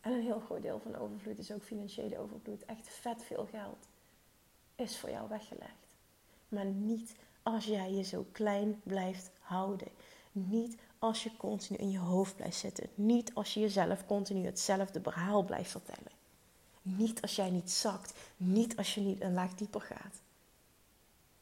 En 0.00 0.12
een 0.12 0.22
heel 0.22 0.40
groot 0.40 0.62
deel 0.62 0.80
van 0.80 0.96
overvloed 0.96 1.38
is 1.38 1.52
ook 1.52 1.62
financiële 1.62 2.18
overvloed. 2.18 2.64
Echt 2.64 2.88
vet 2.88 3.22
veel 3.22 3.46
geld 3.50 3.88
is 4.74 4.98
voor 4.98 5.10
jou 5.10 5.28
weggelegd. 5.28 5.96
Maar 6.48 6.64
niet 6.64 7.16
als 7.42 7.64
jij 7.64 7.92
je 7.92 8.02
zo 8.02 8.26
klein 8.32 8.80
blijft 8.84 9.30
houden. 9.40 9.88
Niet 10.32 10.76
als 10.98 11.22
je 11.22 11.36
continu 11.36 11.78
in 11.78 11.90
je 11.90 11.98
hoofd 11.98 12.36
blijft 12.36 12.56
zitten. 12.56 12.88
Niet 12.94 13.34
als 13.34 13.54
je 13.54 13.60
jezelf 13.60 14.06
continu 14.06 14.44
hetzelfde 14.44 15.00
verhaal 15.02 15.44
blijft 15.44 15.70
vertellen. 15.70 16.17
Niet 16.96 17.22
als 17.22 17.36
jij 17.36 17.50
niet 17.50 17.70
zakt. 17.70 18.18
Niet 18.36 18.76
als 18.76 18.94
je 18.94 19.00
niet 19.00 19.20
een 19.20 19.34
laag 19.34 19.54
dieper 19.54 19.80
gaat. 19.80 20.20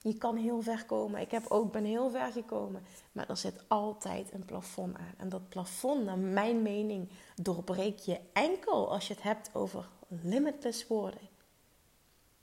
Je 0.02 0.14
kan 0.14 0.36
heel 0.36 0.62
ver 0.62 0.84
komen. 0.84 1.20
Ik 1.20 1.30
heb 1.30 1.46
ook, 1.48 1.72
ben 1.72 1.84
heel 1.84 2.10
ver 2.10 2.32
gekomen. 2.32 2.82
Maar 3.12 3.28
er 3.28 3.36
zit 3.36 3.64
altijd 3.68 4.32
een 4.32 4.44
plafond 4.44 4.96
aan. 4.96 5.14
En 5.16 5.28
dat 5.28 5.48
plafond, 5.48 6.04
naar 6.04 6.18
mijn 6.18 6.62
mening, 6.62 7.08
doorbreek 7.34 7.98
je 7.98 8.20
enkel 8.32 8.92
als 8.92 9.08
je 9.08 9.14
het 9.14 9.22
hebt 9.22 9.54
over 9.54 9.88
limitless 10.08 10.86
woorden. 10.86 11.28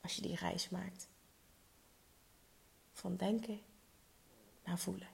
Als 0.02 0.16
je 0.16 0.22
die 0.22 0.36
reis 0.36 0.70
maakt. 0.70 1.08
Van 2.92 3.16
denken 3.16 3.60
naar 4.64 4.80
voelen. 4.80 5.08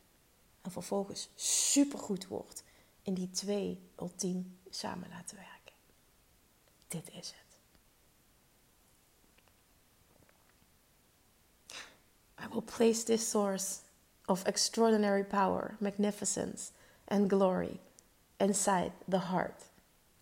En 0.62 0.72
vervolgens 0.72 1.30
supergoed 1.36 2.28
wordt 2.28 2.64
in 3.02 3.14
die 3.14 3.30
twee 3.30 3.80
ultiem 4.00 4.60
samen 4.70 5.10
laten 5.10 5.36
werken. 5.36 5.74
Dit 6.88 7.10
is 7.10 7.28
het. 7.28 7.49
I 12.42 12.48
will 12.48 12.62
place 12.62 13.04
this 13.04 13.28
source 13.28 13.82
of 14.28 14.44
extraordinary 14.46 15.24
power, 15.24 15.76
magnificence, 15.80 16.72
and 17.08 17.30
glory 17.30 17.80
inside 18.40 18.92
the 19.08 19.20
heart 19.20 19.64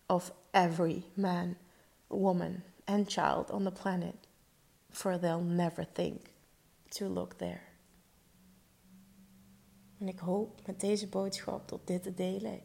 of 0.08 0.32
every 0.52 1.04
man, 1.16 1.56
woman, 2.08 2.62
and 2.86 3.08
child 3.08 3.50
on 3.50 3.64
the 3.64 3.70
planet, 3.70 4.16
for 4.90 5.18
they'll 5.18 5.40
never 5.40 5.84
think 5.84 6.32
to 6.90 7.06
look 7.06 7.38
there. 7.38 7.62
En 10.00 10.08
ik 10.08 10.18
hoop 10.18 10.66
met 10.66 10.80
deze 10.80 11.06
boodschap 11.06 11.68
tot 11.68 11.86
dit 11.86 12.02
te 12.02 12.14
delen, 12.14 12.60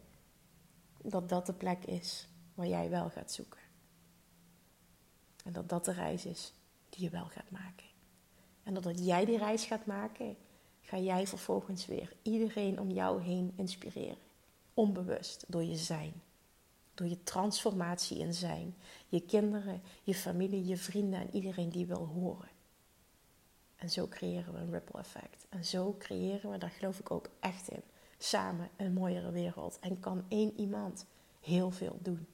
dat 1.02 1.30
dat 1.30 1.46
de 1.46 1.54
plek 1.54 1.86
is 1.86 2.28
waar 2.54 2.68
jij 2.68 2.90
wel 2.90 3.10
gaat 3.10 3.32
zoeken. 3.32 3.62
En 5.46 5.54
dat 5.54 5.70
dat 5.70 5.86
de 5.86 5.92
reis 5.92 6.26
is 6.26 6.54
die 6.90 7.04
je 7.04 7.10
wel 7.10 7.26
gaat 7.26 7.52
maken. 7.52 7.93
En 8.64 8.74
doordat 8.74 9.06
jij 9.06 9.26
die 9.26 9.38
reis 9.38 9.66
gaat 9.66 9.86
maken, 9.86 10.38
ga 10.82 10.98
jij 10.98 11.28
vervolgens 11.28 11.86
weer 11.86 12.14
iedereen 12.22 12.80
om 12.80 12.92
jou 12.92 13.22
heen 13.22 13.54
inspireren. 13.56 14.18
Onbewust, 14.74 15.46
door 15.48 15.64
je 15.64 15.76
zijn. 15.76 16.22
Door 16.94 17.08
je 17.08 17.24
transformatie 17.24 18.18
in 18.18 18.34
zijn. 18.34 18.76
Je 19.08 19.22
kinderen, 19.22 19.82
je 20.04 20.16
familie, 20.16 20.66
je 20.66 20.78
vrienden 20.78 21.20
en 21.20 21.30
iedereen 21.36 21.70
die 21.70 21.86
wil 21.86 22.06
horen. 22.06 22.50
En 23.76 23.90
zo 23.90 24.08
creëren 24.08 24.54
we 24.54 24.60
een 24.60 24.72
ripple 24.72 25.00
effect. 25.00 25.46
En 25.50 25.66
zo 25.66 25.96
creëren 26.00 26.52
we, 26.52 26.58
daar 26.58 26.70
geloof 26.70 27.00
ik 27.00 27.12
ook 27.12 27.30
echt 27.40 27.68
in, 27.70 27.82
samen 28.18 28.70
een 28.78 28.94
mooiere 28.94 29.32
wereld. 29.32 29.80
En 29.80 30.00
kan 30.00 30.26
één 30.28 30.60
iemand 30.60 31.06
heel 31.40 31.72
veel 31.72 31.98
doen. 32.02 32.28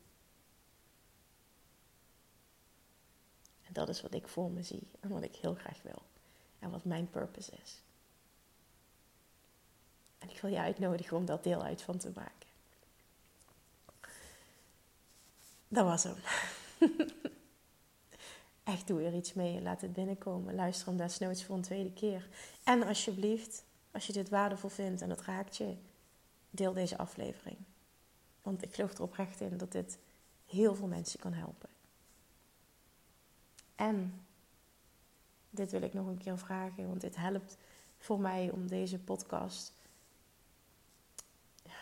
En 3.61 3.73
dat 3.73 3.89
is 3.89 4.01
wat 4.01 4.13
ik 4.13 4.27
voor 4.27 4.51
me 4.51 4.63
zie 4.63 4.87
en 4.99 5.09
wat 5.09 5.23
ik 5.23 5.35
heel 5.35 5.53
graag 5.53 5.81
wil 5.81 6.01
en 6.59 6.71
wat 6.71 6.83
mijn 6.83 7.09
purpose 7.09 7.51
is. 7.63 7.81
En 10.17 10.29
ik 10.29 10.41
wil 10.41 10.51
je 10.51 10.59
uitnodigen 10.59 11.17
om 11.17 11.25
daar 11.25 11.41
deel 11.41 11.63
uit 11.63 11.81
van 11.81 11.97
te 11.97 12.11
maken. 12.15 12.47
Dat 15.67 15.85
was 15.85 16.03
hem. 16.03 16.15
Echt 18.63 18.87
doe 18.87 19.03
er 19.03 19.13
iets 19.13 19.33
mee. 19.33 19.61
Laat 19.61 19.81
het 19.81 19.93
binnenkomen. 19.93 20.55
Luister 20.55 20.87
hem 20.87 20.97
desnoods 20.97 21.43
voor 21.43 21.55
een 21.55 21.61
tweede 21.61 21.93
keer. 21.93 22.27
En 22.63 22.83
alsjeblieft, 22.83 23.63
als 23.91 24.07
je 24.07 24.13
dit 24.13 24.29
waardevol 24.29 24.69
vindt 24.69 25.01
en 25.01 25.09
het 25.09 25.21
raakt 25.21 25.57
je, 25.57 25.75
deel 26.49 26.73
deze 26.73 26.97
aflevering. 26.97 27.57
Want 28.41 28.63
ik 28.63 28.75
geloof 28.75 28.93
er 28.93 29.01
oprecht 29.01 29.41
in 29.41 29.57
dat 29.57 29.71
dit 29.71 29.97
heel 30.45 30.75
veel 30.75 30.87
mensen 30.87 31.19
kan 31.19 31.33
helpen. 31.33 31.69
En 33.75 34.25
dit 35.49 35.71
wil 35.71 35.81
ik 35.81 35.93
nog 35.93 36.07
een 36.07 36.17
keer 36.17 36.37
vragen, 36.37 36.87
want 36.87 37.01
dit 37.01 37.15
helpt 37.15 37.57
voor 37.97 38.19
mij 38.19 38.49
om 38.53 38.67
deze 38.67 38.99
podcast 38.99 39.73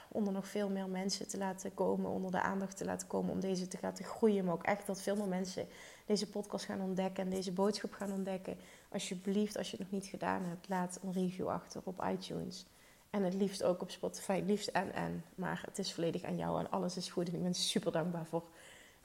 onder 0.08 0.34
nog 0.34 0.47
veel 0.47 0.69
meer 0.69 0.89
mensen 0.89 1.27
te 1.27 1.38
laten 1.38 1.73
komen, 1.73 2.12
onder 2.12 2.32
de 2.32 2.41
aandacht 2.41 2.77
te 2.77 2.86
laten 2.86 3.08
komen, 3.08 3.32
om 3.32 3.39
deze 3.39 3.67
te 3.67 3.77
laten 3.82 4.06
groeien. 4.06 4.45
Maar 4.45 4.53
ook 4.53 4.63
echt 4.63 4.88
dat 4.88 5.01
veel 5.01 5.15
meer 5.15 5.27
mensen 5.27 5.67
deze 6.06 6.30
podcast 6.30 6.65
gaan 6.65 6.82
ontdekken 6.82 7.23
en 7.23 7.30
deze 7.30 7.51
boodschap 7.51 7.93
gaan 7.93 8.12
ontdekken. 8.12 8.58
Alsjeblieft, 8.89 9.58
als 9.58 9.71
je 9.71 9.77
het 9.77 9.91
nog 9.91 10.01
niet 10.01 10.10
gedaan 10.10 10.43
hebt, 10.43 10.69
laat 10.69 10.99
een 11.03 11.13
review 11.13 11.47
achter 11.47 11.82
op 11.84 12.06
iTunes. 12.12 12.65
En 13.10 13.23
het 13.23 13.34
liefst 13.34 13.63
ook 13.63 13.82
op 13.82 13.89
Spotify, 13.89 14.43
liefst 14.45 14.67
en 14.67 14.93
en. 14.93 15.23
Maar 15.36 15.62
het 15.65 15.80
is 15.80 15.93
volledig 15.93 16.23
aan 16.23 16.38
jou 16.38 16.60
en 16.60 16.71
alles 16.71 16.97
is 16.97 17.10
goed. 17.10 17.27
En 17.27 17.34
ik 17.34 17.43
ben 17.43 17.53
super 17.53 17.91
dankbaar 17.91 18.25
voor 18.25 18.43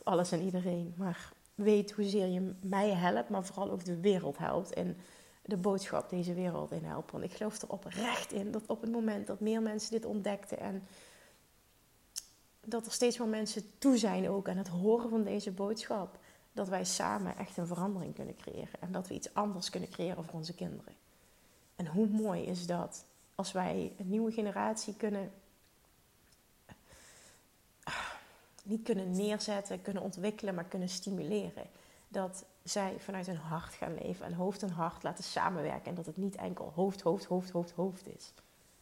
alles 0.02 0.32
en 0.32 0.42
iedereen. 0.42 0.94
Maar 0.96 1.32
weet 1.54 1.92
hoezeer 1.92 2.26
je 2.26 2.54
mij 2.60 2.90
helpt, 2.90 3.28
maar 3.28 3.44
vooral 3.44 3.70
ook 3.70 3.84
de 3.84 4.00
wereld 4.00 4.38
helpt. 4.38 4.72
En 4.72 4.96
de 5.42 5.56
boodschap 5.56 6.10
deze 6.10 6.34
wereld 6.34 6.70
in 6.70 6.84
helpen. 6.84 7.12
Want 7.12 7.30
ik 7.30 7.36
geloof 7.36 7.62
er 7.62 7.68
oprecht 7.68 8.32
in 8.32 8.50
dat 8.50 8.66
op 8.66 8.80
het 8.80 8.90
moment 8.90 9.26
dat 9.26 9.40
meer 9.40 9.62
mensen 9.62 9.90
dit 9.90 10.04
ontdekten 10.04 10.58
en 10.58 10.82
dat 12.64 12.86
er 12.86 12.92
steeds 12.92 13.18
meer 13.18 13.28
mensen 13.28 13.62
toe 13.78 13.98
zijn 13.98 14.28
ook 14.28 14.48
aan 14.48 14.56
het 14.56 14.68
horen 14.68 15.10
van 15.10 15.22
deze 15.24 15.50
boodschap, 15.50 16.18
dat 16.52 16.68
wij 16.68 16.84
samen 16.84 17.36
echt 17.36 17.56
een 17.56 17.66
verandering 17.66 18.14
kunnen 18.14 18.36
creëren 18.36 18.80
en 18.80 18.92
dat 18.92 19.08
we 19.08 19.14
iets 19.14 19.34
anders 19.34 19.70
kunnen 19.70 19.88
creëren 19.88 20.24
voor 20.24 20.34
onze 20.34 20.54
kinderen. 20.54 20.94
En 21.76 21.86
hoe 21.86 22.06
mooi 22.06 22.42
is 22.42 22.66
dat 22.66 23.04
als 23.34 23.52
wij 23.52 23.94
een 23.98 24.08
nieuwe 24.08 24.32
generatie 24.32 24.96
kunnen 24.96 25.32
niet 28.62 28.82
kunnen 28.82 29.10
neerzetten, 29.10 29.82
kunnen 29.82 30.02
ontwikkelen, 30.02 30.54
maar 30.54 30.64
kunnen 30.64 30.88
stimuleren. 30.88 31.66
Dat 32.08 32.44
zij 32.62 32.94
vanuit 32.98 33.26
hun 33.26 33.36
hart 33.36 33.74
gaan 33.74 33.94
leven 33.94 34.26
en 34.26 34.32
hoofd 34.32 34.62
en 34.62 34.70
hart 34.70 35.02
laten 35.02 35.24
samenwerken. 35.24 35.88
En 35.88 35.94
dat 35.94 36.06
het 36.06 36.16
niet 36.16 36.36
enkel 36.36 36.72
hoofd, 36.74 37.00
hoofd, 37.00 37.24
hoofd, 37.24 37.50
hoofd, 37.50 37.70
hoofd 37.70 38.06
is. 38.16 38.32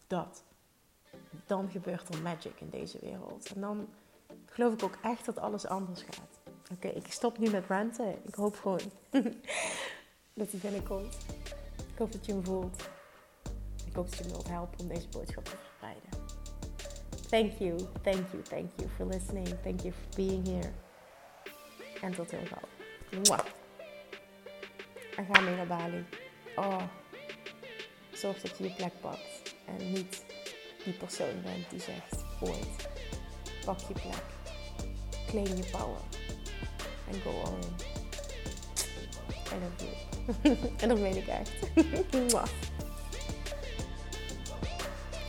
Dat. 0.06 0.42
Dan 1.46 1.70
gebeurt 1.70 2.14
er 2.14 2.22
magic 2.22 2.60
in 2.60 2.70
deze 2.70 2.98
wereld. 3.00 3.52
En 3.54 3.60
dan 3.60 3.88
geloof 4.46 4.72
ik 4.72 4.82
ook 4.82 4.98
echt 5.02 5.24
dat 5.24 5.38
alles 5.38 5.66
anders 5.66 6.02
gaat. 6.02 6.40
Oké, 6.72 6.88
ik 6.88 7.12
stop 7.12 7.38
nu 7.38 7.50
met 7.50 7.66
ranten. 7.66 8.26
Ik 8.26 8.34
hoop 8.34 8.56
gewoon 8.56 8.80
dat 10.34 10.50
hij 10.50 10.60
binnenkomt. 10.60 11.16
Ik 11.92 11.98
hoop 11.98 12.12
dat 12.12 12.26
je 12.26 12.32
hem 12.32 12.44
voelt. 12.44 12.88
Ik 13.86 13.94
hoop 13.94 14.08
dat 14.08 14.18
je 14.18 14.24
me 14.24 14.30
wilt 14.30 14.48
helpen 14.48 14.80
om 14.80 14.88
deze 14.88 15.08
boodschap 15.08 15.44
te. 15.44 15.69
Thank 17.30 17.60
you, 17.60 17.78
thank 18.02 18.32
you, 18.32 18.42
thank 18.42 18.70
you 18.80 18.88
for 18.96 19.04
listening. 19.06 19.46
Thank 19.62 19.84
you 19.84 19.92
for 19.92 20.16
being 20.16 20.44
here. 20.44 20.72
En 22.02 22.12
tot 22.14 22.30
heel 22.30 22.46
gauw. 22.46 22.68
Mwah. 23.22 23.44
En 25.16 25.26
ga 25.32 25.40
mee 25.40 25.56
naar 25.56 25.66
Bali. 25.66 26.04
Oh, 26.56 26.82
zorg 28.12 28.40
dat 28.40 28.58
je 28.58 28.64
je 28.64 28.70
plek 28.70 28.92
pakt. 29.00 29.54
En 29.66 29.92
niet 29.92 30.24
die 30.84 30.92
persoon 30.92 31.42
bent 31.42 31.70
die 31.70 31.80
zegt 31.80 32.24
ooit. 32.40 32.88
Pak 33.64 33.78
je 33.78 33.92
plek. 33.92 34.24
Claim 35.26 35.56
je 35.56 35.68
power. 35.70 36.00
En 37.08 37.20
go 37.20 37.30
all 37.30 37.54
in. 37.54 37.74
I 39.52 39.58
love 39.60 39.84
you. 39.84 40.58
en 40.80 40.88
dat 40.88 40.98
meen 40.98 41.16
ik. 41.16 41.28